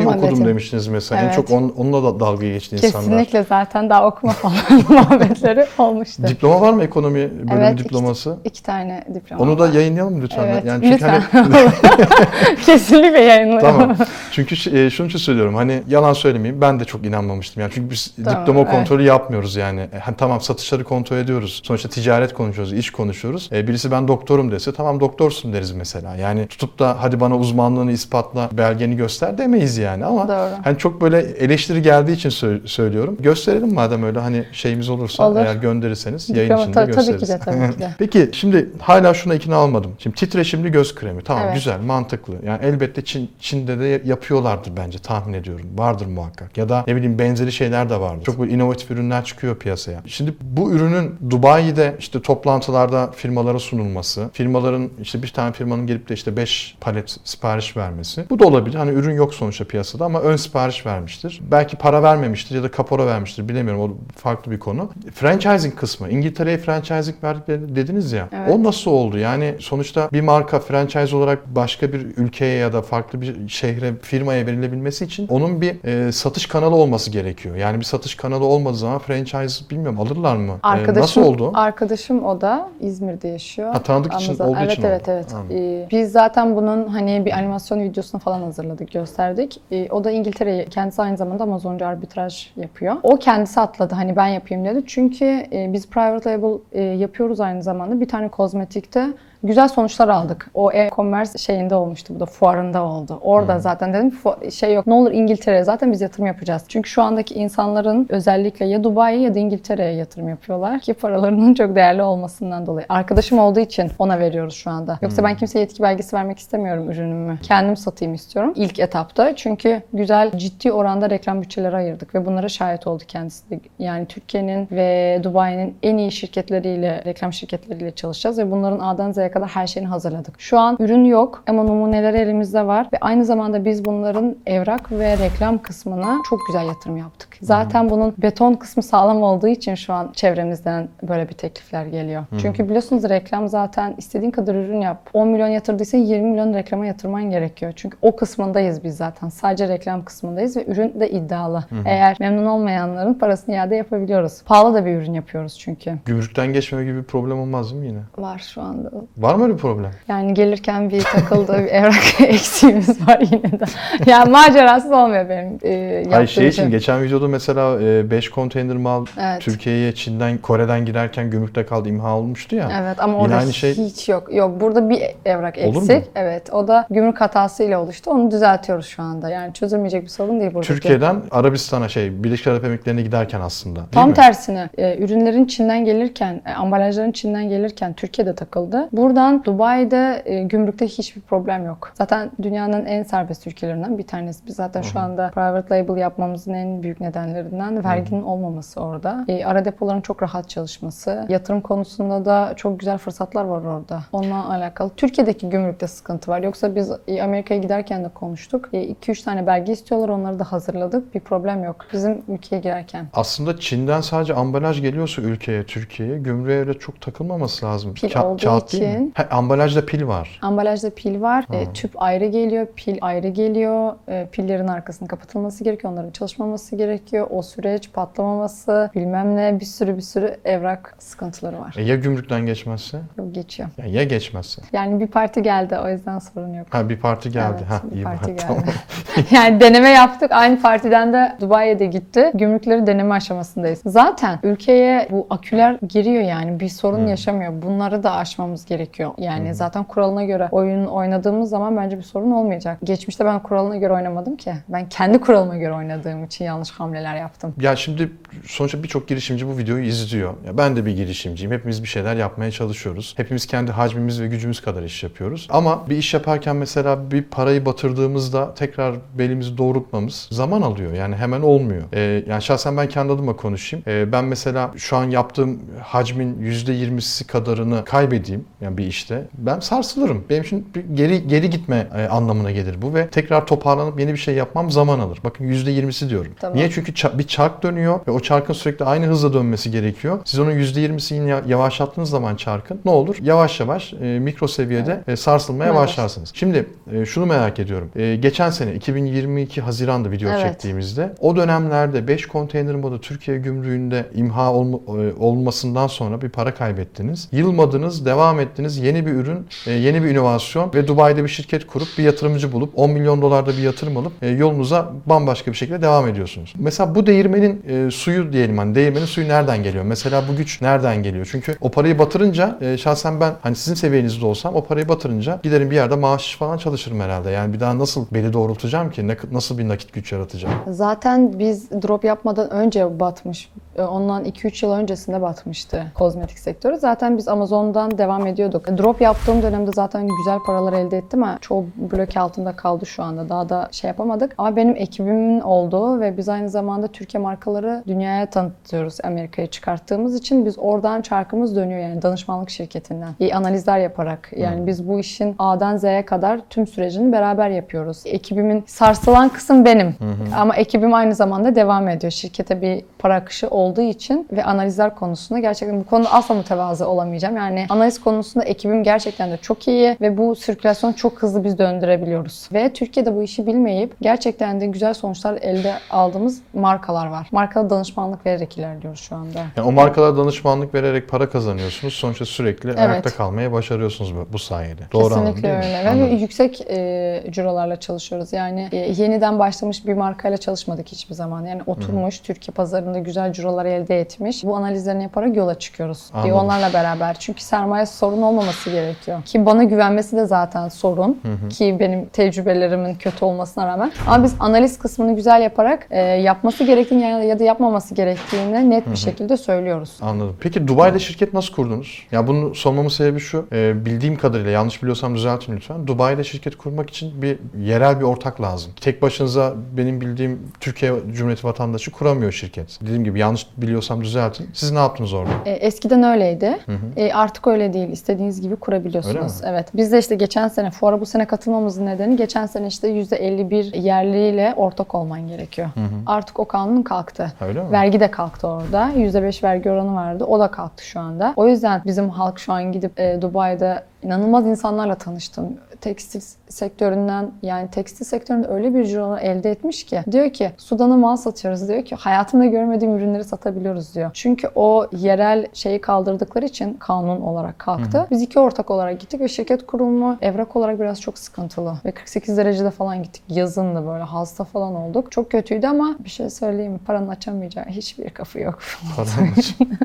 Muhabbetim. 0.04 0.28
okudum 0.28 0.46
demiştiniz 0.46 0.86
mesela. 0.88 1.20
En 1.20 1.24
Evet. 1.24 1.34
çok 1.34 1.50
on, 1.50 1.72
onunla 1.76 2.02
da 2.04 2.20
dalga 2.20 2.46
geçti 2.46 2.76
insanlar. 2.76 3.00
Kesinlikle 3.04 3.42
zaten 3.42 3.90
daha 3.90 4.06
okuma 4.06 4.32
falan 4.32 4.54
muhabbetleri 4.88 5.64
olmuştu. 5.78 6.22
Diploma 6.26 6.60
var 6.60 6.72
mı 6.72 6.82
ekonomi 6.84 7.14
bölümü 7.30 7.50
Evet, 7.54 7.72
iki- 7.74 7.84
diploması? 7.84 8.36
İki 8.44 8.62
tane 8.62 9.04
diploma 9.14 9.42
Onu 9.42 9.58
da 9.58 9.62
var. 9.68 9.72
yayınlayalım 9.72 10.22
lütfen. 10.22 10.44
Evet, 10.46 10.64
yani 10.64 10.82
çünkü 10.82 10.94
lütfen. 10.94 11.13
Kesinlikle 12.66 13.20
yayınlayalım. 13.20 13.60
tamam. 13.78 13.96
Çünkü 14.32 14.78
e, 14.78 14.90
şunun 14.90 15.08
için 15.08 15.18
söylüyorum. 15.18 15.54
Hani 15.54 15.82
yalan 15.88 16.12
söylemeyeyim. 16.12 16.60
Ben 16.60 16.80
de 16.80 16.84
çok 16.84 17.06
inanmamıştım. 17.06 17.60
Yani 17.62 17.72
çünkü 17.74 17.90
biz 17.90 18.14
Tamam, 18.24 18.40
diploma 18.42 18.60
evet. 18.60 18.70
kontrolü 18.70 19.02
yapmıyoruz 19.02 19.56
yani. 19.56 19.80
E, 19.80 19.98
Hani 19.98 20.16
tamam 20.16 20.40
satışları 20.40 20.84
kontrol 20.84 21.16
ediyoruz. 21.16 21.60
Sonuçta 21.64 21.88
ticaret 21.88 22.34
konuşuyoruz, 22.34 22.72
iş 22.72 22.90
konuşuyoruz. 22.90 23.48
E, 23.52 23.68
birisi 23.68 23.90
ben 23.90 24.08
doktorum 24.08 24.52
dese 24.52 24.72
tamam 24.72 25.00
doktorsun 25.00 25.52
deriz 25.52 25.72
mesela. 25.72 26.16
Yani 26.16 26.46
tutup 26.46 26.78
da 26.78 26.96
hadi 27.00 27.20
bana 27.20 27.36
uzmanlığını 27.36 27.92
ispatla, 27.92 28.48
belgeni 28.52 28.96
göster 28.96 29.38
demeyiz 29.38 29.78
yani 29.78 30.04
ama 30.04 30.28
Doğru. 30.28 30.36
hani 30.64 30.78
çok 30.78 31.00
böyle 31.00 31.18
eleştiri 31.20 31.82
geldiği 31.82 32.12
için 32.12 32.30
sö- 32.30 32.66
söylüyorum. 32.68 33.16
Gösterelim 33.20 33.74
madem 33.74 34.02
öyle 34.04 34.18
hani 34.20 34.44
şeyimiz 34.52 34.88
olursa 34.88 35.28
Olur. 35.30 35.40
eğer 35.40 35.54
gönderirseniz 35.54 36.30
yayın 36.30 36.42
Diploma, 36.44 36.62
içinde 36.62 36.74
ta- 36.74 36.80
tabii 36.84 36.94
gösteririz. 36.96 37.22
ki 37.22 37.28
de, 37.28 37.38
tabii 37.38 37.72
ki 37.74 37.78
de. 37.80 37.88
Peki 37.98 38.28
şimdi 38.32 38.68
hala 38.80 39.14
şuna 39.14 39.34
ikna 39.34 39.64
olmadım. 39.64 39.92
Şimdi 39.98 40.16
titreşimli 40.16 40.72
göz 40.72 40.94
kremi. 41.04 41.22
Tamam 41.22 41.42
Evet. 41.44 41.54
güzel, 41.54 41.80
mantıklı. 41.80 42.34
Yani 42.46 42.58
elbette 42.62 43.04
Çin, 43.04 43.30
Çin'de 43.40 43.78
de 43.78 44.02
yapıyorlardır 44.04 44.72
bence 44.76 44.98
tahmin 44.98 45.32
ediyorum. 45.34 45.66
Vardır 45.76 46.06
muhakkak. 46.06 46.58
Ya 46.58 46.68
da 46.68 46.84
ne 46.86 46.96
bileyim 46.96 47.18
benzeri 47.18 47.52
şeyler 47.52 47.90
de 47.90 48.00
vardır. 48.00 48.24
Çok 48.24 48.40
böyle 48.40 48.52
inovatif 48.52 48.90
ürünler 48.90 49.24
çıkıyor 49.24 49.56
piyasaya. 49.56 50.00
Şimdi 50.06 50.34
bu 50.40 50.72
ürünün 50.72 51.14
Dubai'de 51.30 51.96
işte 51.98 52.22
toplantılarda 52.22 53.10
firmalara 53.10 53.58
sunulması, 53.58 54.30
firmaların 54.32 54.90
işte 55.02 55.22
bir 55.22 55.28
tane 55.28 55.52
firmanın 55.52 55.86
gelip 55.86 56.08
de 56.08 56.14
işte 56.14 56.36
5 56.36 56.76
palet 56.80 57.16
sipariş 57.24 57.76
vermesi. 57.76 58.24
Bu 58.30 58.38
da 58.38 58.46
olabilir. 58.46 58.74
Hani 58.74 58.90
ürün 58.90 59.14
yok 59.14 59.34
sonuçta 59.34 59.64
piyasada 59.64 60.04
ama 60.04 60.20
ön 60.20 60.36
sipariş 60.36 60.86
vermiştir. 60.86 61.40
Belki 61.50 61.76
para 61.76 62.02
vermemiştir 62.02 62.54
ya 62.54 62.62
da 62.62 62.70
kapora 62.70 63.06
vermiştir. 63.06 63.48
Bilemiyorum. 63.48 63.82
O 63.82 63.90
farklı 64.16 64.52
bir 64.52 64.58
konu. 64.58 64.90
Franchising 65.14 65.74
kısmı. 65.76 66.08
İngiltere'ye 66.10 66.58
franchising 66.58 67.16
verdikleri 67.24 67.76
dediniz 67.76 68.12
ya. 68.12 68.28
Evet. 68.32 68.50
O 68.54 68.62
nasıl 68.62 68.90
oldu? 68.90 69.18
Yani 69.18 69.54
sonuçta 69.60 70.08
bir 70.12 70.20
marka 70.20 70.60
franchise 70.60 70.93
olarak 71.14 71.54
başka 71.54 71.92
bir 71.92 72.00
ülkeye 72.16 72.56
ya 72.56 72.72
da 72.72 72.82
farklı 72.82 73.20
bir 73.20 73.48
şehre, 73.48 73.94
firmaya 74.02 74.46
verilebilmesi 74.46 75.04
için 75.04 75.28
onun 75.28 75.60
bir 75.60 75.84
e, 75.84 76.12
satış 76.12 76.46
kanalı 76.46 76.74
olması 76.74 77.10
gerekiyor. 77.10 77.56
Yani 77.56 77.78
bir 77.78 77.84
satış 77.84 78.14
kanalı 78.14 78.44
olmadığı 78.44 78.76
zaman 78.76 78.98
franchise 78.98 79.70
bilmiyorum 79.70 80.00
alırlar 80.00 80.36
mı? 80.36 80.52
E, 80.52 80.58
Arkadaşım, 80.62 81.02
nasıl 81.02 81.22
oldu? 81.22 81.50
Arkadaşım 81.54 82.24
o 82.24 82.40
da 82.40 82.68
İzmir'de 82.80 83.28
yaşıyor. 83.28 83.72
Ha, 83.72 83.82
tanıdık 83.82 84.14
için 84.14 84.38
olduğu 84.38 84.58
evet, 84.58 84.72
için 84.72 84.82
Evet 84.82 85.08
oldu. 85.08 85.16
evet. 85.50 85.52
Ee, 85.52 85.88
biz 85.90 86.12
zaten 86.12 86.56
bunun 86.56 86.86
hani 86.86 87.24
bir 87.24 87.32
animasyon 87.32 87.80
videosunu 87.80 88.20
falan 88.20 88.42
hazırladık, 88.42 88.92
gösterdik. 88.92 89.60
Ee, 89.72 89.88
o 89.90 90.04
da 90.04 90.10
İngiltere'ye 90.10 90.64
kendisi 90.64 91.02
aynı 91.02 91.16
zamanda 91.16 91.42
Amazoncu 91.42 91.86
arbitraj 91.86 92.46
yapıyor. 92.56 92.96
O 93.02 93.16
kendisi 93.16 93.60
atladı 93.60 93.94
hani 93.94 94.16
ben 94.16 94.26
yapayım 94.26 94.64
dedi. 94.64 94.82
Çünkü 94.86 95.24
e, 95.52 95.70
biz 95.72 95.90
private 95.90 96.32
label 96.32 96.58
e, 96.72 96.82
yapıyoruz 96.82 97.40
aynı 97.40 97.62
zamanda. 97.62 98.00
Bir 98.00 98.08
tane 98.08 98.28
kozmetikte 98.28 99.06
güzel 99.44 99.68
sonuçlar 99.68 100.08
aldık. 100.08 100.50
O 100.54 100.72
e-commerce 100.72 101.38
şeyinde 101.38 101.74
olmuştu 101.74 102.14
bu 102.14 102.20
da 102.20 102.26
fuarında 102.26 102.84
oldu. 102.84 103.18
Orada 103.22 103.58
zaten 103.58 103.94
dedim 103.94 104.12
şey 104.50 104.74
yok 104.74 104.86
ne 104.86 104.94
olur 104.94 105.12
İngiltere'ye 105.12 105.64
zaten 105.64 105.92
biz 105.92 106.00
yatırım 106.00 106.26
yapacağız. 106.26 106.64
Çünkü 106.68 106.90
şu 106.90 107.02
andaki 107.02 107.34
insanların 107.34 108.06
özellikle 108.08 108.66
ya 108.66 108.84
Dubai'ye 108.84 109.20
ya 109.20 109.34
da 109.34 109.38
İngiltere'ye 109.38 109.92
yatırım 109.92 110.28
yapıyorlar 110.28 110.80
ki 110.80 110.94
paralarının 110.94 111.54
çok 111.54 111.76
değerli 111.76 112.02
olmasından 112.02 112.66
dolayı. 112.66 112.86
Arkadaşım 112.88 113.38
olduğu 113.38 113.60
için 113.60 113.90
ona 113.98 114.18
veriyoruz 114.18 114.54
şu 114.54 114.70
anda. 114.70 114.98
Yoksa 115.02 115.24
ben 115.24 115.36
kimseye 115.36 115.60
yetki 115.60 115.82
belgesi 115.82 116.16
vermek 116.16 116.38
istemiyorum 116.38 116.90
ürünümü. 116.90 117.38
Kendim 117.42 117.76
satayım 117.76 118.14
istiyorum 118.14 118.52
ilk 118.56 118.78
etapta. 118.78 119.36
Çünkü 119.36 119.82
güzel 119.92 120.30
ciddi 120.38 120.72
oranda 120.72 121.10
reklam 121.10 121.42
bütçeleri 121.42 121.76
ayırdık 121.76 122.14
ve 122.14 122.26
bunlara 122.26 122.48
şahit 122.48 122.86
oldu 122.86 123.02
kendisi 123.08 123.50
de. 123.50 123.60
Yani 123.78 124.06
Türkiye'nin 124.06 124.68
ve 124.70 125.20
Dubai'nin 125.22 125.76
en 125.82 125.96
iyi 125.96 126.12
şirketleriyle, 126.12 127.02
reklam 127.04 127.32
şirketleriyle 127.32 127.90
çalışacağız 127.90 128.38
ve 128.38 128.50
bunların 128.50 128.78
A'dan 128.78 129.12
Z'ye 129.12 129.33
kadar 129.34 129.48
her 129.48 129.66
şeyini 129.66 129.88
hazırladık. 129.88 130.40
Şu 130.40 130.58
an 130.58 130.76
ürün 130.80 131.04
yok 131.04 131.42
ama 131.46 131.62
numuneleri 131.62 132.16
elimizde 132.16 132.66
var 132.66 132.88
ve 132.92 132.98
aynı 133.00 133.24
zamanda 133.24 133.64
biz 133.64 133.84
bunların 133.84 134.36
evrak 134.46 134.92
ve 134.92 135.18
reklam 135.18 135.58
kısmına 135.58 136.18
çok 136.30 136.40
güzel 136.46 136.66
yatırım 136.66 136.96
yaptık. 136.96 137.33
Zaten 137.44 137.90
bunun 137.90 138.14
beton 138.18 138.54
kısmı 138.54 138.82
sağlam 138.82 139.22
olduğu 139.22 139.48
için 139.48 139.74
şu 139.74 139.92
an 139.92 140.10
çevremizden 140.12 140.88
böyle 141.02 141.28
bir 141.28 141.34
teklifler 141.34 141.86
geliyor. 141.86 142.24
Çünkü 142.40 142.64
biliyorsunuz 142.64 143.08
reklam 143.08 143.48
zaten 143.48 143.94
istediğin 143.98 144.30
kadar 144.30 144.54
ürün 144.54 144.80
yap. 144.80 145.10
10 145.12 145.28
milyon 145.28 145.48
yatırdıysan 145.48 145.98
20 145.98 146.30
milyon 146.30 146.54
reklama 146.54 146.86
yatırman 146.86 147.30
gerekiyor. 147.30 147.72
Çünkü 147.76 147.96
o 148.02 148.16
kısmındayız 148.16 148.84
biz 148.84 148.96
zaten. 148.96 149.28
Sadece 149.28 149.68
reklam 149.68 150.04
kısmındayız 150.04 150.56
ve 150.56 150.64
ürün 150.66 151.00
de 151.00 151.10
iddialı. 151.10 151.64
Eğer 151.86 152.16
memnun 152.20 152.46
olmayanların 152.46 153.14
parasını 153.14 153.54
iade 153.54 153.76
yapabiliyoruz. 153.76 154.42
Pahalı 154.46 154.74
da 154.74 154.86
bir 154.86 154.90
ürün 154.94 155.12
yapıyoruz 155.14 155.58
çünkü. 155.58 155.94
Gümrükten 156.04 156.52
geçmeme 156.52 156.84
gibi 156.84 156.98
bir 156.98 157.04
problem 157.04 157.40
olmaz 157.40 157.72
mi 157.72 157.86
yine? 157.86 157.98
Var 158.18 158.38
şu 158.54 158.62
anda. 158.62 158.90
Var 159.16 159.34
mı 159.34 159.42
öyle 159.44 159.52
bir 159.52 159.58
problem? 159.58 159.90
Yani 160.08 160.34
gelirken 160.34 160.90
bir 160.90 161.02
takıldığı 161.02 161.58
bir 161.58 161.68
evrak 161.68 162.20
eksiğimiz 162.20 163.08
var 163.08 163.20
yine 163.20 163.60
de. 163.60 163.64
Yani 164.06 164.30
macerasız 164.30 164.92
olmuyor 164.92 165.28
benim 165.28 165.58
e, 165.62 165.72
yaptığım 165.72 166.12
Hayır 166.12 166.28
şey 166.28 166.48
için. 166.48 166.62
için 166.62 166.70
geçen 166.70 167.02
videoda 167.02 167.33
mesela 167.34 167.80
5 168.10 168.30
konteyner 168.30 168.76
mal 168.76 169.06
Evet. 169.20 169.40
Türkiye'ye 169.42 169.94
Çin'den 169.94 170.38
Kore'den 170.38 170.84
girerken 170.84 171.30
gümrükte 171.30 171.66
kaldı 171.66 171.88
imha 171.88 172.16
olmuştu 172.16 172.56
ya. 172.56 172.70
Evet 172.82 172.96
ama 173.00 173.18
orada 173.18 173.36
aynı 173.36 173.52
şey- 173.52 173.74
hiç 173.74 174.08
yok. 174.08 174.34
Yok 174.34 174.60
burada 174.60 174.90
bir 174.90 175.02
evrak 175.24 175.58
Olur 175.58 175.82
mu? 175.82 175.92
eksik. 175.92 176.10
Evet 176.14 176.52
o 176.52 176.68
da 176.68 176.86
gümrük 176.90 177.20
hatasıyla 177.20 177.80
oluştu. 177.82 178.10
Onu 178.10 178.30
düzeltiyoruz 178.30 178.86
şu 178.86 179.02
anda. 179.02 179.30
Yani 179.30 179.52
çözülmeyecek 179.52 180.02
bir 180.02 180.08
sorun 180.08 180.40
değil 180.40 180.54
buradaki. 180.54 180.68
Türkiye'den 180.74 181.16
Arabistan'a 181.30 181.88
şey 181.88 182.24
Birleşik 182.24 182.46
Arap 182.46 182.64
Emirlikleri'ne 182.64 183.02
giderken 183.02 183.40
aslında. 183.40 183.76
Değil 183.76 183.88
Tam 183.92 184.08
mi? 184.08 184.14
tersine 184.14 184.68
e, 184.78 184.98
ürünlerin 184.98 185.44
Çin'den 185.46 185.84
gelirken, 185.84 186.42
e, 186.46 186.52
ambalajların 186.52 187.12
Çin'den 187.12 187.48
gelirken 187.48 187.92
Türkiye'de 187.92 188.34
takıldı. 188.34 188.88
Buradan 188.92 189.44
Dubai'de 189.44 190.22
e, 190.24 190.42
gümrükte 190.42 190.86
hiçbir 190.86 191.20
problem 191.20 191.66
yok. 191.66 191.92
Zaten 191.94 192.30
dünyanın 192.42 192.84
en 192.86 193.02
serbest 193.02 193.46
ülkelerinden 193.46 193.98
bir 193.98 194.06
tanesi. 194.06 194.46
Biz 194.46 194.56
zaten 194.56 194.82
şu 194.82 194.98
anda 194.98 195.30
private 195.34 195.78
label 195.78 195.96
yapmamızın 196.00 196.52
en 196.52 196.82
büyük 196.82 197.00
nedenlerinden 197.28 197.84
verginin 197.84 198.22
olmaması 198.22 198.80
orada. 198.80 199.24
E, 199.28 199.44
ara 199.44 199.64
depoların 199.64 200.00
çok 200.00 200.22
rahat 200.22 200.48
çalışması. 200.48 201.26
Yatırım 201.28 201.60
konusunda 201.60 202.24
da 202.24 202.52
çok 202.56 202.80
güzel 202.80 202.98
fırsatlar 202.98 203.44
var 203.44 203.60
orada. 203.64 204.00
Onunla 204.12 204.50
alakalı. 204.50 204.90
Türkiye'deki 204.96 205.48
gümrükte 205.50 205.86
sıkıntı 205.88 206.30
var. 206.30 206.42
Yoksa 206.42 206.74
biz 206.74 206.90
e, 207.08 207.22
Amerika'ya 207.22 207.60
giderken 207.60 208.04
de 208.04 208.08
konuştuk. 208.08 208.68
2-3 208.72 209.24
tane 209.24 209.46
belge 209.46 209.72
istiyorlar. 209.72 210.08
Onları 210.08 210.38
da 210.38 210.44
hazırladık. 210.44 211.14
Bir 211.14 211.20
problem 211.20 211.64
yok. 211.64 211.86
Bizim 211.92 212.22
ülkeye 212.28 212.58
girerken. 212.60 213.06
Aslında 213.14 213.58
Çin'den 213.60 214.00
sadece 214.00 214.34
ambalaj 214.34 214.80
geliyorsa 214.80 215.22
ülkeye, 215.22 215.64
Türkiye'ye 215.64 216.18
gümrüğe 216.18 216.58
öyle 216.58 216.74
çok 216.78 217.00
takılmaması 217.00 217.66
lazım. 217.66 217.94
Pil 217.94 218.08
Ka- 218.10 218.24
olduğu 218.24 218.42
kağıt 218.42 218.72
değil 218.72 218.82
mi? 218.84 218.88
için- 218.90 219.12
He, 219.16 219.28
ambalajda 219.28 219.86
pil 219.86 220.06
var. 220.06 220.38
Ambalajda 220.42 220.90
pil 220.90 221.20
var. 221.20 221.46
E, 221.52 221.72
tüp 221.72 222.02
ayrı 222.02 222.26
geliyor, 222.26 222.66
pil 222.76 222.98
ayrı 223.00 223.28
geliyor. 223.28 223.94
E, 224.08 224.28
pillerin 224.32 224.68
arkasının 224.68 225.08
kapatılması 225.08 225.64
gerekiyor. 225.64 225.92
Onların 225.92 226.10
çalışmaması 226.10 226.76
gerekiyor. 226.76 227.03
O 227.12 227.42
süreç 227.42 227.92
patlamaması, 227.92 228.90
bilmem 228.94 229.36
ne 229.36 229.60
bir 229.60 229.64
sürü 229.64 229.96
bir 229.96 230.02
sürü 230.02 230.36
evrak 230.44 230.94
sıkıntıları 230.98 231.60
var. 231.60 231.74
E 231.78 231.82
ya 231.82 231.96
gümrükten 231.96 232.46
geçmezse? 232.46 232.98
Yok 233.18 233.34
geçiyor. 233.34 233.68
Ya, 233.78 233.86
ya 233.86 234.04
geçmezse? 234.04 234.62
Yani 234.72 235.00
bir 235.00 235.06
parti 235.06 235.42
geldi 235.42 235.78
o 235.84 235.88
yüzden 235.88 236.18
sorun 236.18 236.54
yok. 236.54 236.66
Ha 236.70 236.88
bir 236.88 237.00
parti 237.00 237.30
geldi. 237.30 237.54
Evet, 237.58 237.70
ha 237.70 237.80
bir 237.90 237.96
iyi 237.96 238.04
parti 238.04 238.20
bak. 238.20 238.26
geldi. 238.28 238.42
Tamam. 238.46 238.62
yani 239.30 239.60
deneme 239.60 239.88
yaptık. 239.88 240.32
Aynı 240.32 240.60
partiden 240.62 241.12
de 241.12 241.32
Dubai'ye 241.40 241.78
de 241.78 241.86
gitti. 241.86 242.30
Gümrükleri 242.34 242.86
deneme 242.86 243.14
aşamasındayız. 243.14 243.80
Zaten 243.86 244.38
ülkeye 244.42 245.08
bu 245.10 245.26
aküler 245.30 245.78
giriyor 245.88 246.22
yani. 246.22 246.60
Bir 246.60 246.68
sorun 246.68 246.98
Hmm. 246.98 247.06
yaşamıyor. 247.06 247.62
Bunları 247.62 248.02
da 248.02 248.12
aşmamız 248.12 248.64
gerekiyor. 248.64 249.10
Yani 249.18 249.54
zaten 249.54 249.84
kuralına 249.84 250.24
göre 250.24 250.48
oyun 250.52 250.86
oynadığımız 250.86 251.50
zaman 251.50 251.76
bence 251.76 251.98
bir 251.98 252.02
sorun 252.02 252.30
olmayacak. 252.30 252.78
Geçmişte 252.84 253.24
ben 253.24 253.38
kuralına 253.42 253.76
göre 253.76 253.92
oynamadım 253.92 254.36
ki. 254.36 254.52
Ben 254.68 254.88
kendi 254.88 255.20
kuralıma 255.20 255.56
göre 255.56 255.72
oynadığım 255.72 256.24
için 256.24 256.44
yanlış 256.44 256.70
hamleler 256.94 257.16
yaptım. 257.16 257.54
Ya 257.60 257.76
şimdi 257.76 258.10
sonuçta 258.46 258.82
birçok 258.82 259.08
girişimci 259.08 259.48
bu 259.48 259.58
videoyu 259.58 259.84
izliyor. 259.84 260.34
Ya 260.46 260.58
ben 260.58 260.76
de 260.76 260.86
bir 260.86 260.96
girişimciyim. 260.96 261.52
Hepimiz 261.52 261.82
bir 261.82 261.88
şeyler 261.88 262.16
yapmaya 262.16 262.50
çalışıyoruz. 262.50 263.14
Hepimiz 263.16 263.46
kendi 263.46 263.72
hacmimiz 263.72 264.20
ve 264.20 264.26
gücümüz 264.26 264.60
kadar 264.60 264.82
iş 264.82 265.02
yapıyoruz. 265.02 265.46
Ama 265.50 265.90
bir 265.90 265.96
iş 265.96 266.14
yaparken 266.14 266.56
mesela 266.56 267.10
bir 267.10 267.22
parayı 267.22 267.66
batırdığımızda 267.66 268.54
tekrar 268.54 268.94
belimizi 269.18 269.58
doğrultmamız 269.58 270.28
zaman 270.30 270.62
alıyor. 270.62 270.92
Yani 270.92 271.16
hemen 271.16 271.40
olmuyor. 271.40 271.82
Ee, 271.92 272.24
yani 272.28 272.42
şahsen 272.42 272.76
ben 272.76 272.88
kendi 272.88 273.12
adıma 273.12 273.36
konuşayım. 273.36 273.84
Ee, 273.88 274.12
ben 274.12 274.24
mesela 274.24 274.70
şu 274.76 274.96
an 274.96 275.10
yaptığım 275.10 275.60
hacmin 275.82 276.34
%20'si 276.42 277.26
kadarını 277.26 277.84
kaybedeyim 277.84 278.44
yani 278.60 278.78
bir 278.78 278.86
işte. 278.86 279.28
Ben 279.38 279.60
sarsılırım. 279.60 280.24
Benim 280.30 280.42
için 280.42 280.66
bir 280.74 280.84
geri 280.94 281.28
geri 281.28 281.50
gitme 281.50 281.86
e, 281.96 282.06
anlamına 282.08 282.50
gelir 282.50 282.82
bu 282.82 282.94
ve 282.94 283.08
tekrar 283.08 283.46
toparlanıp 283.46 284.00
yeni 284.00 284.12
bir 284.12 284.18
şey 284.18 284.34
yapmam 284.34 284.70
zaman 284.70 284.98
alır. 284.98 285.18
Bakın 285.24 285.44
%20'si 285.44 286.10
diyorum. 286.10 286.32
Tamam. 286.40 286.56
Niye? 286.56 286.70
Çünkü 286.70 286.83
ça- 286.92 287.18
bir 287.18 287.26
çark 287.26 287.62
dönüyor 287.62 288.00
ve 288.08 288.10
o 288.10 288.20
çarkın 288.20 288.54
sürekli 288.54 288.84
aynı 288.84 289.06
hızla 289.06 289.32
dönmesi 289.32 289.70
gerekiyor. 289.70 290.18
Siz 290.24 290.40
onun 290.40 290.50
%20'sini 290.50 291.28
ya- 291.28 291.42
yavaşlattığınız 291.48 292.10
zaman 292.10 292.36
çarkın 292.36 292.80
ne 292.84 292.90
olur? 292.90 293.16
Yavaş 293.22 293.60
yavaş 293.60 293.92
e, 293.92 294.18
mikro 294.18 294.48
seviyede 294.48 295.00
e, 295.08 295.16
sarsılmaya 295.16 295.70
Evet. 295.70 295.80
başlarsınız. 295.80 296.30
Şimdi 296.34 296.66
e, 296.92 297.04
şunu 297.06 297.26
merak 297.26 297.58
ediyorum. 297.58 297.90
E, 297.96 298.16
geçen 298.16 298.50
sene 298.50 298.74
2022 298.74 299.60
Haziran'da 299.60 300.10
video 300.10 300.30
Evet. 300.30 300.40
çektiğimizde 300.42 301.14
o 301.20 301.36
dönemlerde 301.36 302.08
5 302.08 302.26
konteyner 302.26 302.74
modu 302.74 303.00
Türkiye 303.00 303.38
gümrüğünde 303.38 304.06
imha 304.14 304.52
olma- 304.52 304.78
e, 305.02 305.12
olmasından 305.18 305.86
sonra 305.86 306.22
bir 306.22 306.28
para 306.28 306.54
kaybettiniz. 306.54 307.28
Yılmadınız, 307.32 308.06
devam 308.06 308.40
ettiniz. 308.40 308.78
Yeni 308.78 309.06
bir 309.06 309.10
ürün, 309.12 309.46
e, 309.66 309.72
yeni 309.72 310.04
bir 310.04 310.10
inovasyon 310.10 310.70
ve 310.74 310.88
Dubai'de 310.88 311.22
bir 311.24 311.28
şirket 311.28 311.66
kurup 311.66 311.88
bir 311.98 312.04
yatırımcı 312.04 312.52
bulup 312.52 312.78
10 312.78 312.90
milyon 312.90 313.22
dolarda 313.22 313.50
bir 313.50 313.62
yatırım 313.62 313.96
alıp 313.96 314.12
e, 314.22 314.28
yolunuza 314.28 314.92
bambaşka 315.06 315.50
bir 315.52 315.56
şekilde 315.56 315.82
devam 315.82 316.08
ediyorsunuz. 316.08 316.52
Mesela 316.58 316.73
bu 316.94 317.06
değirmenin 317.06 317.62
e, 317.68 317.90
suyu 317.90 318.32
diyelim 318.32 318.58
hani 318.58 318.74
değirmenin 318.74 319.06
suyu 319.06 319.28
nereden 319.28 319.62
geliyor? 319.62 319.84
Mesela 319.84 320.22
bu 320.28 320.36
güç 320.36 320.62
nereden 320.62 321.02
geliyor? 321.02 321.28
Çünkü 321.30 321.56
o 321.60 321.70
parayı 321.70 321.98
batırınca 321.98 322.58
e, 322.60 322.76
şahsen 322.78 323.20
ben 323.20 323.32
hani 323.42 323.56
sizin 323.56 323.74
seviyenizde 323.74 324.26
olsam 324.26 324.54
o 324.54 324.64
parayı 324.64 324.88
batırınca 324.88 325.40
giderim 325.42 325.70
bir 325.70 325.76
yerde 325.76 325.96
maaş 325.96 326.36
falan 326.36 326.58
çalışırım 326.58 327.00
herhalde. 327.00 327.30
Yani 327.30 327.52
bir 327.52 327.60
daha 327.60 327.78
nasıl 327.78 328.06
beli 328.12 328.32
doğrultacağım 328.32 328.90
ki? 328.90 329.08
Ne- 329.08 329.16
nasıl 329.32 329.58
bir 329.58 329.68
nakit 329.68 329.92
güç 329.92 330.12
yaratacağım? 330.12 330.54
Zaten 330.68 331.38
biz 331.38 331.70
drop 331.70 332.04
yapmadan 332.04 332.50
önce 332.50 333.00
batmış. 333.00 333.50
E, 333.76 333.82
Ondan 333.82 334.24
2-3 334.24 334.66
yıl 334.66 334.72
öncesinde 334.72 335.22
batmıştı 335.22 335.86
kozmetik 335.94 336.38
sektörü. 336.38 336.76
Zaten 336.76 337.18
biz 337.18 337.28
Amazon'dan 337.28 337.98
devam 337.98 338.26
ediyorduk. 338.26 338.68
E, 338.68 338.78
Drop 338.78 339.00
yaptığım 339.00 339.42
dönemde 339.42 339.70
zaten 339.74 340.08
güzel 340.08 340.38
paralar 340.46 340.72
elde 340.72 340.98
ettim 340.98 341.22
ama 341.22 341.38
çoğu 341.40 341.66
blok 341.76 342.16
altında 342.16 342.56
kaldı 342.56 342.86
şu 342.86 343.02
anda. 343.02 343.28
Daha 343.28 343.48
da 343.48 343.68
şey 343.70 343.88
yapamadık. 343.88 344.34
Ama 344.38 344.56
benim 344.56 344.76
ekibimin 344.76 345.40
olduğu 345.40 346.00
ve 346.00 346.16
biz 346.16 346.28
aynı 346.28 346.48
zamanda 346.48 346.88
Türkiye 346.88 347.22
markaları 347.22 347.82
dünyaya 347.86 348.30
tanıtıyoruz 348.30 348.98
Amerika'ya 349.04 349.46
çıkarttığımız 349.46 350.14
için 350.14 350.46
biz 350.46 350.58
oradan 350.58 351.02
çarkımız 351.02 351.56
dönüyor 351.56 351.80
yani 351.80 352.02
danışmanlık 352.02 352.50
şirketinden. 352.50 353.08
İyi 353.20 353.34
analizler 353.34 353.78
yaparak 353.78 354.30
yani 354.36 354.66
biz 354.66 354.88
bu 354.88 355.00
işin 355.00 355.34
A'dan 355.38 355.76
Z'ye 355.76 356.04
kadar 356.04 356.40
tüm 356.50 356.66
sürecini 356.66 357.12
beraber 357.12 357.50
yapıyoruz. 357.50 358.02
Ekibimin 358.06 358.64
sarsılan 358.66 359.28
kısım 359.28 359.64
benim. 359.64 359.96
Ama 360.36 360.56
ekibim 360.56 360.94
aynı 360.94 361.14
zamanda 361.14 361.54
devam 361.54 361.88
ediyor. 361.88 362.10
Şirkete 362.10 362.62
bir 362.62 362.84
para 362.98 363.14
akışı 363.14 363.48
olduğu 363.64 363.80
için 363.80 364.28
ve 364.32 364.44
analizler 364.44 364.94
konusunda 364.94 365.40
gerçekten 365.40 365.80
bu 365.80 365.86
konuda 365.86 366.12
asla 366.12 366.34
mütevazı 366.34 366.88
olamayacağım. 366.88 367.36
Yani 367.36 367.66
analiz 367.68 368.00
konusunda 368.00 368.44
ekibim 368.44 368.84
gerçekten 368.84 369.30
de 369.30 369.36
çok 369.36 369.68
iyi 369.68 369.96
ve 370.00 370.18
bu 370.18 370.34
sirkülasyonu 370.36 370.96
çok 370.96 371.22
hızlı 371.22 371.44
biz 371.44 371.58
döndürebiliyoruz. 371.58 372.48
Ve 372.52 372.72
Türkiye'de 372.72 373.14
bu 373.14 373.22
işi 373.22 373.46
bilmeyip 373.46 373.94
gerçekten 374.00 374.60
de 374.60 374.66
güzel 374.66 374.94
sonuçlar 374.94 375.38
elde 375.42 375.74
aldığımız 375.90 376.42
markalar 376.54 377.06
var. 377.06 377.28
Markalı 377.32 377.70
danışmanlık 377.70 378.26
vererek 378.26 378.58
ilerliyoruz 378.58 379.00
şu 379.00 379.16
anda. 379.16 379.38
Yani 379.56 379.68
o 379.68 379.72
markalara 379.72 380.16
danışmanlık 380.16 380.74
vererek 380.74 381.08
para 381.08 381.30
kazanıyorsunuz. 381.30 381.94
Sonuçta 381.94 382.24
sürekli 382.24 382.72
ayakta 382.74 383.10
kalmaya 383.10 383.52
başarıyorsunuz 383.52 384.14
bu, 384.16 384.32
bu 384.32 384.38
sayede. 384.38 384.82
Doğru 384.92 385.14
anladım 385.14 385.24
Kesinlikle 385.24 385.48
değil 385.48 385.58
mi? 385.58 385.64
öyle. 385.64 385.84
Ve 385.84 385.90
Anladım. 385.90 386.16
yüksek 386.16 386.60
e, 386.70 387.24
cirolarla 387.30 387.80
çalışıyoruz. 387.80 388.32
Yani 388.32 388.68
e, 388.72 388.76
yeniden 388.76 389.38
başlamış 389.38 389.86
bir 389.86 389.94
markayla 389.94 390.36
çalışmadık 390.36 390.88
hiçbir 390.88 391.14
zaman. 391.14 391.46
Yani 391.46 391.62
oturmuş, 391.66 392.20
Türkiye 392.20 392.52
pazarında 392.54 392.98
güzel 392.98 393.32
cirolar 393.32 393.53
elde 393.64 394.00
etmiş. 394.00 394.44
Bu 394.44 394.56
analizlerini 394.56 395.02
yaparak 395.02 395.36
yola 395.36 395.58
çıkıyoruz. 395.58 396.10
Anladım. 396.14 396.32
onlarla 396.34 396.72
beraber. 396.72 397.16
Çünkü 397.18 397.42
sermaye 397.42 397.86
sorun 397.86 398.22
olmaması 398.22 398.70
gerekiyor. 398.70 399.22
Ki 399.22 399.46
bana 399.46 399.64
güvenmesi 399.64 400.16
de 400.16 400.24
zaten 400.26 400.68
sorun. 400.68 401.20
Ki 401.50 401.76
benim 401.80 402.06
tecrübelerimin 402.06 402.94
kötü 402.94 403.24
olmasına 403.24 403.66
rağmen. 403.66 403.92
Ama 404.06 404.24
biz 404.24 404.34
analiz 404.40 404.78
kısmını 404.78 405.16
güzel 405.16 405.42
yaparak 405.42 405.86
e, 405.90 406.00
yapması 406.00 406.64
gerektiğini 406.64 407.26
ya 407.26 407.38
da 407.38 407.44
yapmaması 407.44 407.94
gerektiğini 407.94 408.70
net 408.70 408.90
bir 408.90 408.96
şekilde 408.96 409.36
söylüyoruz. 409.36 409.96
Anladım. 410.02 410.36
Peki 410.40 410.68
Dubai'de 410.68 410.98
şirket 410.98 411.34
nasıl 411.34 411.54
kurdunuz? 411.54 412.02
Ya 412.12 412.26
bunu 412.26 412.54
sormamın 412.54 412.88
sebebi 412.88 413.20
şu. 413.20 413.46
e, 413.52 413.84
bildiğim 413.86 414.16
kadarıyla 414.16 414.50
yanlış 414.50 414.82
biliyorsam 414.82 415.14
düzeltin 415.14 415.56
lütfen. 415.56 415.86
Dubai'de 415.86 416.24
şirket 416.24 416.56
kurmak 416.56 416.90
için 416.90 417.22
bir 417.22 417.38
yerel 417.60 417.98
bir 418.00 418.04
ortak 418.04 418.40
lazım. 418.40 418.72
Tek 418.80 419.02
başınıza 419.02 419.54
benim 419.76 420.00
bildiğim 420.00 420.52
Türkiye 420.60 420.92
Cumhuriyeti 421.12 421.46
vatandaşı 421.46 421.90
kuramıyor 421.90 422.32
şirket. 422.32 422.78
Dediğim 422.82 423.04
gibi 423.04 423.18
yanlış 423.18 423.43
yanlış 423.44 423.62
biliyorsam 423.62 424.00
düzeltin. 424.00 424.50
Siz 424.52 424.72
ne 424.72 424.78
yaptınız 424.78 425.12
orada? 425.12 425.30
E, 425.46 425.50
eskiden 425.50 426.02
öyleydi. 426.02 426.58
E, 426.96 427.12
artık 427.12 427.46
öyle 427.46 427.72
değil. 427.72 427.88
İstediğiniz 427.88 428.40
gibi 428.40 428.56
kurabiliyorsunuz. 428.56 429.40
Evet. 429.44 429.68
Biz 429.74 429.92
de 429.92 429.98
işte 429.98 430.14
geçen 430.14 430.48
sene 430.48 430.70
fuara 430.70 431.00
bu 431.00 431.06
sene 431.06 431.26
katılmamızın 431.26 431.86
nedeni 431.86 432.16
geçen 432.16 432.46
sene 432.46 432.66
işte 432.66 432.88
%51 432.88 433.78
yerliyle 433.78 434.54
ortak 434.56 434.94
olman 434.94 435.28
gerekiyor. 435.28 435.68
Artık 436.06 436.40
o 436.40 436.44
kanun 436.44 436.82
kalktı. 436.82 437.32
Öyle 437.40 437.62
mi? 437.62 437.72
Vergi 437.72 438.00
de 438.00 438.10
kalktı 438.10 438.48
orada. 438.48 438.90
%5 438.96 439.42
vergi 439.42 439.70
oranı 439.70 439.94
vardı. 439.94 440.24
O 440.24 440.40
da 440.40 440.50
kalktı 440.50 440.84
şu 440.84 441.00
anda. 441.00 441.32
O 441.36 441.46
yüzden 441.46 441.82
bizim 441.86 442.08
halk 442.10 442.38
şu 442.38 442.52
an 442.52 442.72
gidip 442.72 443.00
e, 443.00 443.22
Dubai'de 443.22 443.82
inanılmaz 444.02 444.46
insanlarla 444.46 444.94
tanıştım. 444.94 445.44
Tekstil 445.80 446.20
sektöründen 446.48 447.30
yani 447.42 447.70
tekstil 447.70 448.04
sektöründe 448.04 448.48
öyle 448.48 448.74
bir 448.74 448.84
ciro 448.84 449.16
elde 449.18 449.50
etmiş 449.50 449.84
ki 449.84 450.00
diyor 450.10 450.30
ki 450.32 450.50
Sudan'a 450.58 450.96
mal 450.96 451.16
satıyoruz 451.16 451.68
diyor 451.68 451.84
ki 451.84 451.94
hayatımda 451.94 452.44
görmediğim 452.46 452.96
ürünleri 452.96 453.24
satabiliyoruz 453.24 453.94
diyor. 453.94 454.10
Çünkü 454.14 454.48
o 454.54 454.86
yerel 454.96 455.46
şeyi 455.52 455.80
kaldırdıkları 455.80 456.44
için 456.44 456.74
kanun 456.74 457.20
olarak 457.20 457.58
kalktı. 457.58 458.06
Biz 458.10 458.22
iki 458.22 458.40
ortak 458.40 458.70
olarak 458.70 459.00
gittik 459.00 459.20
ve 459.20 459.28
şirket 459.28 459.66
kurulumu 459.66 460.16
evrak 460.22 460.56
olarak 460.56 460.80
biraz 460.80 461.00
çok 461.00 461.18
sıkıntılı. 461.18 461.74
Ve 461.84 461.90
48 461.90 462.36
derecede 462.36 462.70
falan 462.70 463.02
gittik. 463.02 463.22
Yazındı 463.28 463.86
böyle 463.86 464.04
hasta 464.04 464.44
falan 464.44 464.74
olduk. 464.74 465.12
Çok 465.12 465.30
kötüydü 465.30 465.66
ama 465.66 465.96
bir 466.04 466.10
şey 466.10 466.30
söyleyeyim 466.30 466.72
mi? 466.72 466.78
Paranın 466.86 467.08
açamayacağı 467.08 467.64
hiçbir 467.64 468.10
kapı 468.10 468.40
yok. 468.40 468.58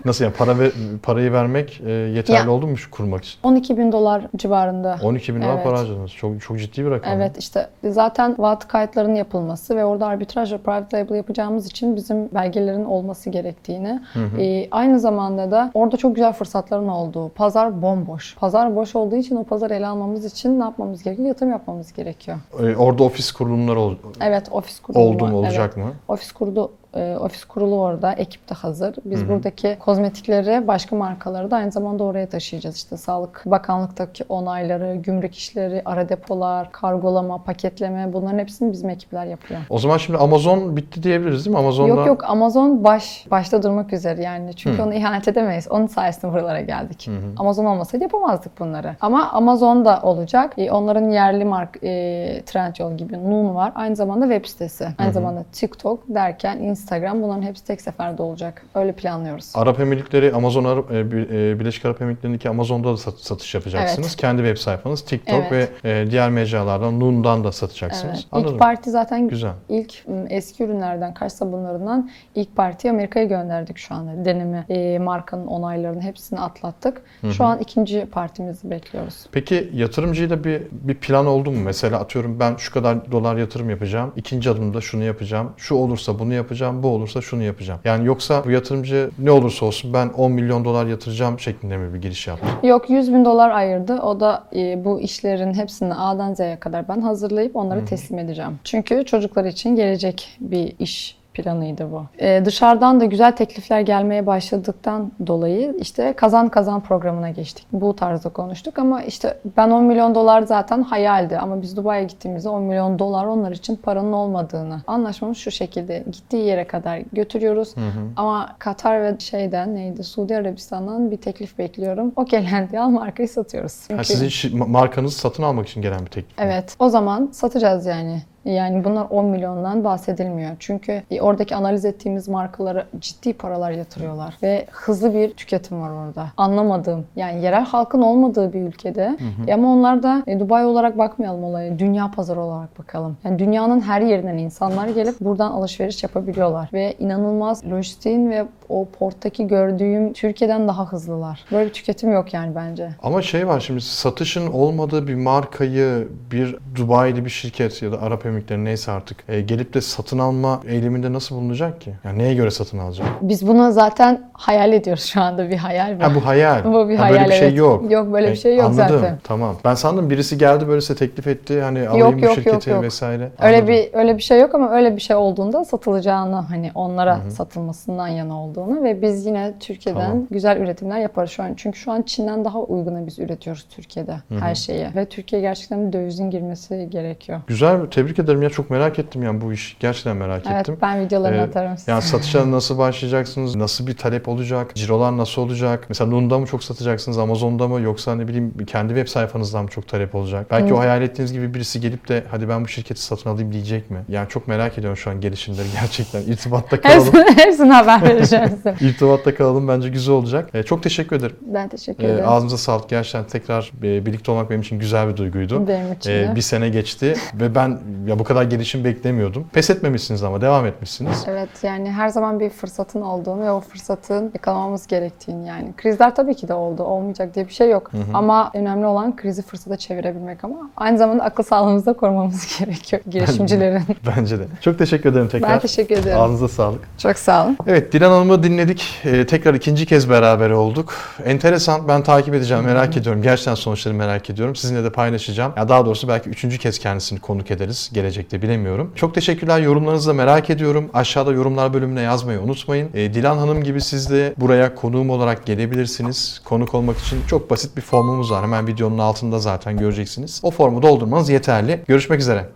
Nasıl 0.06 0.23
yani 0.25 0.34
para 0.34 0.60
ve, 0.60 0.71
parayı 1.04 1.32
vermek 1.34 1.82
e, 1.86 1.89
yeterli 1.91 2.38
Ya. 2.47 2.52
oldu 2.52 2.67
mu 2.67 2.78
şu 2.78 2.91
kurmak 2.91 3.23
için? 3.23 3.39
12 3.43 3.78
bin 3.78 3.91
dolar 3.91 4.28
civarında. 4.36 4.99
12 5.04 5.36
bin 5.36 5.41
dolar 5.41 5.54
Evet. 5.54 5.63
para 5.63 5.86
harcadınız. 5.89 6.12
Çok, 6.12 6.41
çok 6.41 6.60
ciddi 6.60 6.86
bir 6.86 6.91
rakam. 6.91 7.13
Evet 7.13 7.38
işte 7.38 7.67
zaten 7.84 8.36
VAT 8.39 8.67
kayıtlarının 8.67 9.15
yapılması 9.15 9.75
ve 9.75 9.86
orada 9.86 10.08
arbitraj 10.08 10.54
ve 10.54 10.58
private 10.58 10.97
label 10.99 11.15
yapacağımız 11.15 11.67
için 11.67 11.95
bizim 11.95 12.30
belgelerin 12.34 12.86
olması 12.86 13.30
gerektiğini. 13.30 14.02
Ee, 14.39 14.67
aynı 14.71 14.99
zamanda 14.99 15.52
da 15.52 15.71
orada 15.73 15.97
çok 15.97 16.15
güzel 16.15 16.34
fırsatların 16.34 16.88
olduğu. 16.88 17.30
Pazar 17.30 17.82
bomboş. 17.82 18.36
Pazar 18.36 18.75
boş 18.75 18.95
olduğu 18.95 19.15
için 19.15 19.36
o 19.36 19.43
pazar 19.43 19.71
ele 19.71 19.88
almamız 19.88 20.25
için 20.25 20.60
ne 20.60 20.63
yapmamız 20.63 21.04
gerekiyor? 21.04 21.28
Yatırım 21.28 21.52
yapmamız 21.52 21.93
gerekiyor. 21.93 22.38
E, 22.60 22.75
orada 22.75 23.04
ofis 23.04 23.32
kurulumları 23.32 23.80
ol, 23.80 23.95
Evet 24.21 24.47
ofis 24.52 24.80
kurulu 24.80 25.04
oldu 25.04 25.28
mu 25.28 25.38
olacak 25.38 25.73
Evet. 25.75 25.86
mı? 25.86 25.93
Ofis 26.08 26.32
kurulu 26.32 26.71
e, 26.95 27.17
ofis 27.17 27.45
kurulu 27.45 27.80
orada, 27.80 28.13
ekip 28.13 28.49
de 28.49 28.54
hazır. 28.54 28.95
Biz 29.06 29.30
buradaki 29.30 29.78
kozmetikleri, 29.80 30.67
başka 30.67 30.95
markaları 30.95 31.52
da 31.52 31.56
aynı 31.56 31.71
zamanda 31.71 32.04
oraya 32.04 32.30
taşıyacağız. 32.30 32.75
İşte 32.75 32.97
Sağlık 32.97 33.43
Bakanlık'taki 33.45 34.23
onayları, 34.30 34.95
gümrük 34.95 35.36
işleri, 35.36 35.82
ara 35.86 36.10
depolar, 36.10 36.71
kargolama, 36.71 37.43
paketleme 37.43 38.13
bunların 38.13 38.39
hepsini 38.39 38.71
bizim 38.71 38.89
ekipler 38.89 39.25
yapıyor. 39.25 39.60
O 39.69 39.80
zaman 39.80 39.97
şimdi 39.97 40.19
Amazon 40.19 40.78
bitti 40.78 41.04
diyebiliriz 41.04 41.45
değil 41.45 41.56
mi? 41.56 41.60
Amazon'da 41.60 41.89
Yok 41.89 42.08
yok 42.08 42.23
Amazon 42.23 42.84
baş 42.84 43.25
başta 43.32 43.63
durmak 43.63 43.93
üzere 43.93 44.23
yani. 44.23 44.56
Çünkü 44.56 44.82
onu 44.82 44.93
ihanet 44.93 45.28
edemeyiz. 45.28 45.67
Onun 45.71 45.88
sayesinde 45.88 46.32
buralara 46.32 46.62
geldik. 46.62 47.10
Amazon 47.38 47.65
olmasaydı 47.65 48.04
yapamazdık 48.04 48.60
bunları. 48.60 48.95
Ama 49.02 49.30
Amazon 49.32 49.86
da 49.86 49.99
olacak. 50.04 50.54
E, 50.58 50.71
onların 50.71 51.10
yerli 51.10 51.45
mark 51.45 51.84
e, 51.84 52.41
Trendyol 52.45 52.97
gibi 52.97 53.30
Noon 53.30 53.56
var. 53.56 53.71
Aynı 53.75 53.95
zamanda 53.95 54.25
web 54.25 54.45
sitesi. 54.45 54.88
Aynı 54.97 55.13
zamanda 55.13 55.43
TikTok 55.52 55.99
derken 56.08 56.58
Instagram 56.58 56.79
bunların 57.22 57.42
hepsi 57.42 57.65
tek 57.65 57.82
seferde 57.82 58.22
olacak. 58.22 58.65
Öyle 58.76 58.92
planlıyoruz. 58.92 59.52
Arap 59.56 59.80
Emirlikleri, 59.80 60.34
Amazon 60.34 60.63
Arap, 60.63 60.92
e, 60.92 61.00
e, 61.00 61.60
Birleşik 61.60 61.86
Arap 61.86 62.02
Emirlikleri'ndeki 62.02 62.50
Amazon'da 62.50 62.88
da 62.94 62.98
sat- 62.98 63.20
satış 63.20 63.56
yapacaksınız. 63.56 64.08
Evet. 64.08 64.15
Kendi 64.18 64.42
web 64.42 64.58
sayfanız, 64.58 65.02
TikTok 65.06 65.44
Evet. 65.52 65.72
ve 65.84 65.89
e, 66.02 66.12
diğer 66.12 66.30
mecralardan, 66.30 67.00
Noon'dan 67.00 67.44
da 67.44 67.52
satacaksınız. 67.52 68.13
Evet. 68.15 68.26
Anladım. 68.32 68.54
İlk 68.54 68.60
parti 68.60 68.92
zaten 68.92 69.28
Güzel. 69.28 69.52
ilk 69.70 70.06
eski 70.30 70.63
ürünlerden, 70.63 71.13
kaş 71.13 71.32
sabunlarından 71.34 72.10
ilk 72.36 72.56
partiyi 72.56 72.92
Amerika'ya 72.92 73.26
gönderdik 73.26 73.78
şu 73.78 73.96
anda. 73.96 74.26
Deneme, 74.26 74.65
e, 74.70 75.00
markanın 75.00 75.48
onaylarını 75.48 76.02
hepsini 76.02 76.39
atlattık. 76.39 77.02
Şu 77.32 77.44
an 77.46 77.60
ikinci 77.60 78.06
partimizi 78.06 78.70
bekliyoruz. 78.72 79.26
Peki 79.32 79.70
yatırımcıyla 79.74 80.44
bir 80.44 80.62
bir 80.72 80.96
plan 80.96 81.26
oldu 81.26 81.52
mu? 81.52 81.58
Mesela 81.63 82.00
atıyorum 82.00 82.39
ben 82.39 82.56
şu 82.56 82.74
kadar 82.74 83.12
dolar 83.12 83.38
yatırım 83.38 83.70
yapacağım. 83.70 84.13
İkinci 84.15 84.50
adımda 84.50 84.82
şunu 84.82 85.04
yapacağım. 85.04 85.52
Şu 85.58 85.76
olursa 85.76 86.20
bunu 86.20 86.34
yapacağım. 86.34 86.68
Bu 86.84 86.88
olursa 86.88 87.21
şunu 87.21 87.43
yapacağım. 87.43 87.79
Yani 87.86 88.08
yoksa 88.08 88.45
bu 88.45 88.51
yatırımcı 88.51 89.10
ne 89.19 89.32
olursa 89.32 89.65
olsun 89.65 89.93
ben 89.93 90.10
10 90.10 90.32
milyon 90.32 90.65
dolar 90.65 90.86
yatıracağım 90.86 91.39
şeklinde 91.39 91.77
mi 91.77 91.93
bir 91.93 92.01
giriş 92.01 92.27
yaptı? 92.27 92.67
Yok 92.67 92.89
100 92.89 93.13
bin 93.13 93.25
dolar 93.25 93.49
ayırdı. 93.49 93.99
O 94.01 94.19
da 94.19 94.43
e, 94.55 94.86
bu 94.86 94.99
işlerin 94.99 95.53
hepsini 95.53 95.93
A'dan 95.93 96.34
Z'ye 96.34 96.60
kadar 96.60 96.88
ben 96.88 97.01
hazırlayıp 97.01 97.55
onları 97.55 97.86
teslim 97.86 98.19
edeceğim. 98.19 98.60
Çünkü 98.63 99.05
çocuklar 99.05 99.45
için 99.45 99.75
gelecek 99.75 100.38
bir 100.39 100.73
iş 100.79 101.18
planıydı 101.43 101.91
bu. 101.91 102.04
Ee, 102.19 102.41
dışarıdan 102.45 102.99
da 102.99 103.06
güzel 103.06 103.32
teklifler 103.32 103.80
gelmeye 103.82 104.25
başladıktan 104.25 105.12
dolayı 105.28 105.75
işte 105.80 106.13
kazan 106.13 106.49
kazan 106.49 106.82
programına 106.82 107.30
geçtik. 107.30 107.65
Bu 107.71 107.95
tarzda 107.95 108.30
konuştuk 108.30 108.80
ama 108.80 109.04
işte 109.04 109.38
ben 109.58 109.69
10 109.69 109.84
milyon 109.84 110.15
dolar 110.15 110.41
zaten 110.41 110.84
hayaldi 110.84 111.38
ama 111.38 111.62
biz 111.62 111.78
Dubai'ye 111.78 112.04
gittiğimizde 112.06 112.49
10 112.49 112.62
milyon 112.63 112.99
dolar 112.99 113.25
onlar 113.25 113.52
için 113.52 113.75
paranın 113.75 114.12
olmadığını. 114.13 114.82
Anlaşmamız 114.88 115.38
şu 115.38 115.52
şekilde 115.52 116.04
gittiği 116.12 116.45
yere 116.45 116.67
kadar 116.67 117.02
götürüyoruz 117.13 117.75
ama 118.15 118.49
Katar 118.60 119.02
ve 119.02 119.19
şeyden 119.19 119.75
neydi 119.75 120.04
Suudi 120.04 120.36
Arabistan'dan 120.38 121.12
bir 121.12 121.17
teklif 121.17 121.58
bekliyorum. 121.58 122.12
O 122.15 122.25
gelen 122.25 122.69
diye 122.69 122.82
al 122.82 122.89
markayı 122.89 123.30
satıyoruz. 123.30 123.82
Ha, 123.82 123.86
Çünkü- 123.88 124.06
sizin 124.06 124.28
şi- 124.28 124.58
ma- 124.58 124.67
markanızı 124.69 125.17
satın 125.17 125.43
almak 125.43 125.67
için 125.67 125.82
gelen 125.82 125.99
bir 125.99 126.06
teklif. 126.12 126.38
mi? 126.38 126.43
Evet. 126.47 126.75
O 126.80 126.89
zaman 126.89 127.30
satacağız 127.32 127.86
yani. 127.86 128.21
Yani 128.45 128.84
bunlar 128.84 129.08
10 129.10 129.25
milyondan 129.25 129.84
bahsedilmiyor. 129.84 130.52
Çünkü 130.60 131.04
e, 131.12 131.21
oradaki 131.21 131.56
analiz 131.56 131.86
ettiğimiz 131.86 132.28
markalara 132.28 132.86
ciddi 132.99 133.34
paralar 133.34 133.71
yatırıyorlar. 133.71 134.38
Ve 134.43 134.65
hızlı 134.71 135.13
bir 135.13 135.34
tüketim 135.34 135.82
var 135.82 135.89
orada. 135.89 136.28
Anlamadığım 136.38 137.06
yani 137.15 137.43
yerel 137.43 137.65
halkın 137.65 138.02
olmadığı 138.02 138.54
bir 138.54 138.62
ülkede. 138.62 139.17
E, 139.47 139.54
ama 139.54 139.73
onlar 139.73 140.04
da 140.04 140.23
e, 140.28 140.39
Dubai 140.39 140.65
olarak 140.65 140.97
bakmayalım 140.97 141.43
olaya. 141.43 141.80
Dünya 141.80 142.12
pazarı 142.12 142.41
olarak 142.41 142.80
bakalım. 142.80 143.17
Yani 143.23 143.39
dünyanın 143.39 143.82
her 143.82 144.02
yerinden 144.02 144.38
insanlar 144.38 144.88
gelip 144.88 145.19
buradan 145.19 145.52
alışveriş 145.52 146.04
yapabiliyorlar. 146.04 146.69
Ve 146.73 146.95
inanılmaz 146.99 147.65
lojistiğin 147.65 148.30
ve 148.30 148.45
o 148.69 148.88
porttaki 148.99 149.47
gördüğüm 149.47 150.13
Türkiye'den 150.13 150.67
daha 150.67 150.91
hızlılar. 150.91 151.45
Böyle 151.52 151.69
bir 151.69 151.73
tüketim 151.73 152.12
yok 152.12 152.34
yani 152.34 152.56
bence. 152.56 152.89
Ama 153.04 153.21
şey 153.21 153.47
var 153.47 153.60
şimdi 153.60 153.82
satışın 153.82 154.47
olmadığı 154.47 155.08
bir 155.08 155.15
markayı 155.15 156.08
bir 156.32 156.58
Dubai'li 156.75 157.25
bir 157.25 157.30
şirket 157.30 157.82
ya 157.82 157.91
da 157.91 158.02
Arap 158.02 158.25
Emirlikleri 158.30 158.65
neyse 158.65 158.92
artık 158.92 159.18
e, 159.30 159.42
gelip 159.42 159.74
de 159.74 159.82
satın 159.82 160.20
alma 160.20 160.62
eyleminde 160.68 161.13
nasıl 161.13 161.36
bulunacak 161.36 161.82
ki? 161.82 161.94
Yani 162.04 162.18
neye 162.20 162.34
göre 162.34 162.52
satın 162.52 162.78
alacak? 162.78 163.08
Biz 163.22 163.48
bunu 163.48 163.72
zaten 163.72 164.22
hayal 164.34 164.74
ediyoruz 164.74 165.04
şu 165.04 165.22
anda 165.22 165.50
bir 165.50 165.58
hayal 165.58 166.00
bu. 166.00 166.04
Ha 166.04 166.15
bu 166.15 166.26
hayal. 166.26 166.65
Bu 166.74 166.89
bir 166.89 166.96
Ha, 166.96 167.04
hayal 167.04 167.15
Böyle 167.15 167.26
bir 167.30 167.32
şey 167.34 167.48
evet. 167.48 167.58
yok. 167.58 167.92
Yok 167.92 168.13
böyle 168.13 168.28
bir 168.28 168.32
E, 168.32 168.36
şey 168.36 168.56
yok 168.56 168.65
anladım. 168.65 169.00
zaten. 169.00 169.18
Tamam. 169.24 169.56
Ben 169.65 169.74
sandım 169.74 170.10
birisi 170.10 170.38
geldi 170.38 170.68
böyle 170.68 170.82
size 170.82 170.96
teklif 170.96 171.28
etti 171.28 171.62
hani 171.62 171.89
alayım 171.89 172.08
Yok, 172.08 172.22
bu 172.22 172.26
yok, 172.26 172.36
şirketi 172.36 172.70
yok, 172.70 172.76
yok. 172.76 172.84
vesaire. 172.84 173.30
Öyle 173.42 173.56
Anladım. 173.58 173.68
bir 173.68 173.89
öyle 173.94 174.18
bir 174.18 174.22
şey 174.22 174.39
yok 174.39 174.56
ama 174.56 174.72
öyle 174.72 174.96
bir 174.96 175.02
şey 175.02 175.15
olduğunda 175.15 175.65
satılacağını 175.65 176.36
hani 176.36 176.72
onlara 176.76 177.20
satılmasından 177.30 178.08
yana 178.08 178.44
olduğunu 178.44 178.84
ve 178.84 179.02
biz 179.02 179.26
yine 179.26 179.54
Türkiye'den 179.60 180.02
Tamam. 180.10 180.28
güzel 180.32 180.58
üretimler 180.58 181.00
yaparız 181.00 181.30
şu 181.32 181.44
an. 181.44 181.54
Çünkü 181.58 181.80
şu 181.80 181.92
an 181.92 182.02
Çin'den 182.02 182.46
daha 182.46 182.60
uyguna 182.60 183.08
biz 183.08 183.20
üretiyoruz 183.20 183.65
Türkiye'de 183.76 184.15
her 184.39 184.56
şeyi 184.56 184.88
ve 184.96 185.06
Türkiye 185.06 185.42
gerçekten 185.42 185.88
bir 185.88 185.94
dövizin 185.94 186.30
girmesi 186.30 186.88
gerekiyor. 186.92 187.42
Güzel. 187.48 187.80
Tebrik 187.92 188.18
ederim 188.19 188.41
ya 188.41 188.49
çok 188.49 188.69
merak 188.69 188.99
ettim 188.99 189.23
yani 189.23 189.41
bu 189.41 189.53
iş. 189.53 189.77
Gerçekten 189.79 190.17
merak 190.17 190.43
Evet 190.47 190.60
ettim. 190.62 190.77
ben 190.82 191.01
videolarını 191.05 191.38
Ee, 191.38 191.41
atarım 191.41 191.77
size. 191.77 191.91
Yani 191.91 192.01
satışa 192.01 192.51
nasıl 192.51 192.77
başlayacaksınız? 192.77 193.55
Nasıl 193.55 193.88
bir 193.88 193.97
talep 193.97 194.27
olacak? 194.27 194.75
Cirolar 194.75 195.17
nasıl 195.17 195.41
olacak? 195.41 195.86
Mesela 195.89 196.10
Noon'da 196.10 196.39
mı 196.39 196.45
çok 196.47 196.63
satacaksınız? 196.63 197.17
Amazon'da 197.17 197.67
mı? 197.67 197.82
Yoksa 197.82 198.15
ne 198.15 198.27
bileyim 198.27 198.53
kendi 198.67 198.93
web 198.93 199.08
sayfanızdan 199.08 199.63
mı 199.63 199.69
çok 199.69 199.88
talep 199.88 200.15
olacak? 200.15 200.47
Belki 200.51 200.69
Hı. 200.71 200.75
o 200.75 200.79
hayal 200.79 201.01
ettiğiniz 201.01 201.34
gibi 201.34 201.53
birisi 201.53 201.82
gelip 201.82 202.08
de 202.08 202.23
hadi 202.32 202.49
ben 202.49 202.63
bu 202.63 202.67
şirketi 202.67 203.01
satın 203.01 203.29
alayım 203.29 203.51
diyecek 203.53 203.91
mi? 203.91 203.97
Yani 204.10 204.29
çok 204.29 204.47
merak 204.47 204.77
ediyorum 204.77 204.97
şu 204.97 205.10
an 205.10 205.21
gelişimleri 205.21 205.67
gerçekten. 205.82 206.21
İrtibatta 206.21 206.82
kalalım. 206.82 207.05
Hepsine, 207.05 207.45
hepsine 207.45 207.73
haber 207.73 208.01
vereceğim 208.03 208.49
size. 208.49 208.75
İrtibatta 208.82 209.36
kalalım 209.36 209.67
bence 209.67 209.89
güzel 209.89 210.15
olacak. 210.15 210.49
Ee, 210.53 210.63
çok 210.63 210.84
teşekkür 210.84 211.15
ederim. 211.15 211.36
Ben 211.41 211.69
teşekkür 211.69 212.03
Ee, 212.03 212.08
ederim. 212.08 212.23
ağzınıza 212.27 212.58
sağlık. 212.58 212.89
Gerçekten 212.89 213.23
tekrar 213.27 213.71
e, 213.84 214.05
birlikte 214.05 214.32
olmak 214.32 214.49
benim 214.49 214.62
için 214.62 214.79
güzel 214.79 215.08
bir 215.10 215.17
duyguydu. 215.17 215.67
Benim 215.67 215.93
için 215.93 216.12
Ee, 216.12 216.32
bir 216.36 216.41
sene 216.41 216.69
geçti 216.69 217.13
ve 217.34 217.55
ben 217.55 217.79
ya 218.10 218.19
bu 218.19 218.24
kadar 218.24 218.43
gelişim 218.43 218.84
beklemiyordum. 218.84 219.48
Pes 219.54 219.69
etmemişsiniz 219.69 220.24
ama 220.24 220.41
devam 220.41 220.65
etmişsiniz. 220.65 221.24
Evet 221.28 221.50
yani 221.63 221.91
her 221.91 222.10
zaman 222.10 222.39
bir 222.39 222.50
fırsatın 222.50 223.02
olduğunu 223.02 223.41
ve 223.41 223.52
o 223.52 223.60
fırsatın 223.60 224.32
yakalamamız 224.34 224.88
gerektiğini 224.88 225.48
yani. 225.48 225.74
Krizler 225.78 226.15
tabii 226.15 226.36
ki 226.36 226.48
de 226.48 226.54
oldu. 226.54 226.84
Olmayacak 226.84 227.36
diye 227.36 227.48
bir 227.48 227.54
şey 227.54 227.69
yok. 227.69 227.91
Ama 228.13 228.52
önemli 228.54 228.86
olan 228.86 229.15
krizi 229.15 229.41
fırsata 229.41 229.78
çevirebilmek 229.78 230.43
ama 230.43 230.69
aynı 230.78 230.98
zamanda 230.98 231.24
akıl 231.24 231.43
sağlığımızı 231.43 231.86
da 231.86 231.93
korumamız 231.93 232.58
gerekiyor 232.60 233.02
girişimcilerin. 233.10 233.82
Bence 234.17 234.39
de. 234.39 234.43
Çok 234.62 234.78
teşekkür 234.78 235.12
ederim 235.12 235.28
tekrar. 235.28 235.50
ben 235.50 235.60
teşekkür 235.60 235.98
ederim. 235.98 236.19
Ağzınıza 236.22 236.48
sağlık. 236.48 236.82
Çok 236.98 237.17
sağ 237.17 237.45
olun. 237.45 237.58
Evet 237.67 237.93
Dilan 237.93 238.12
Hanım'ı 238.12 238.43
dinledik. 238.43 239.02
Ee, 239.06 239.26
tekrar 239.26 239.54
ikinci 239.54 239.86
kez 239.86 240.10
beraber 240.10 240.50
olduk. 240.50 240.93
Enteresan. 241.26 241.88
Ben 241.88 242.04
takip 242.04 242.34
edeceğim. 242.34 242.63
Merak 242.63 242.98
ediyorum. 242.98 243.22
Gerçekten 243.22 243.56
sonuçları 243.56 243.95
merak 243.95 244.30
ediyorum. 244.30 244.56
Sizinle 244.56 244.84
de 244.84 244.91
paylaşacağım. 244.91 245.54
Ya 245.58 245.69
daha 245.69 245.86
doğrusu 245.86 246.08
belki 246.08 246.30
üçüncü 246.30 246.58
kez 246.58 246.80
kendisini 246.80 247.19
konuk 247.19 247.52
ederiz. 247.52 247.89
Gelecekte 248.01 248.41
bilemiyorum. 248.41 248.91
Çok 248.95 249.15
teşekkürler. 249.15 249.59
Yorumlarınızı 249.59 250.09
da 250.09 250.13
merak 250.13 250.49
ediyorum. 250.49 250.89
Aşağıda 250.93 251.31
yorumlar 251.31 251.73
bölümüne 251.73 252.01
yazmayı 252.01 252.39
unutmayın. 252.39 252.89
E, 252.93 253.13
Dilan 253.13 253.38
Hanım 253.38 253.63
gibi 253.63 253.81
siz 253.81 254.09
de 254.09 254.33
buraya 254.38 254.75
konuğum 254.75 255.09
olarak 255.09 255.45
gelebilirsiniz. 255.45 256.41
Konuk 256.45 256.73
olmak 256.73 256.97
için 256.97 257.17
çok 257.27 257.49
basit 257.49 257.77
bir 257.77 257.81
formumuz 257.81 258.31
var. 258.31 258.43
Hemen 258.43 258.67
videonun 258.67 258.97
altında 258.97 259.39
zaten 259.39 259.77
göreceksiniz. 259.77 260.39
O 260.43 260.51
formu 260.51 260.81
doldurmanız 260.81 261.29
yeterli. 261.29 261.83
Görüşmek 261.88 262.19
üzere. 262.19 262.49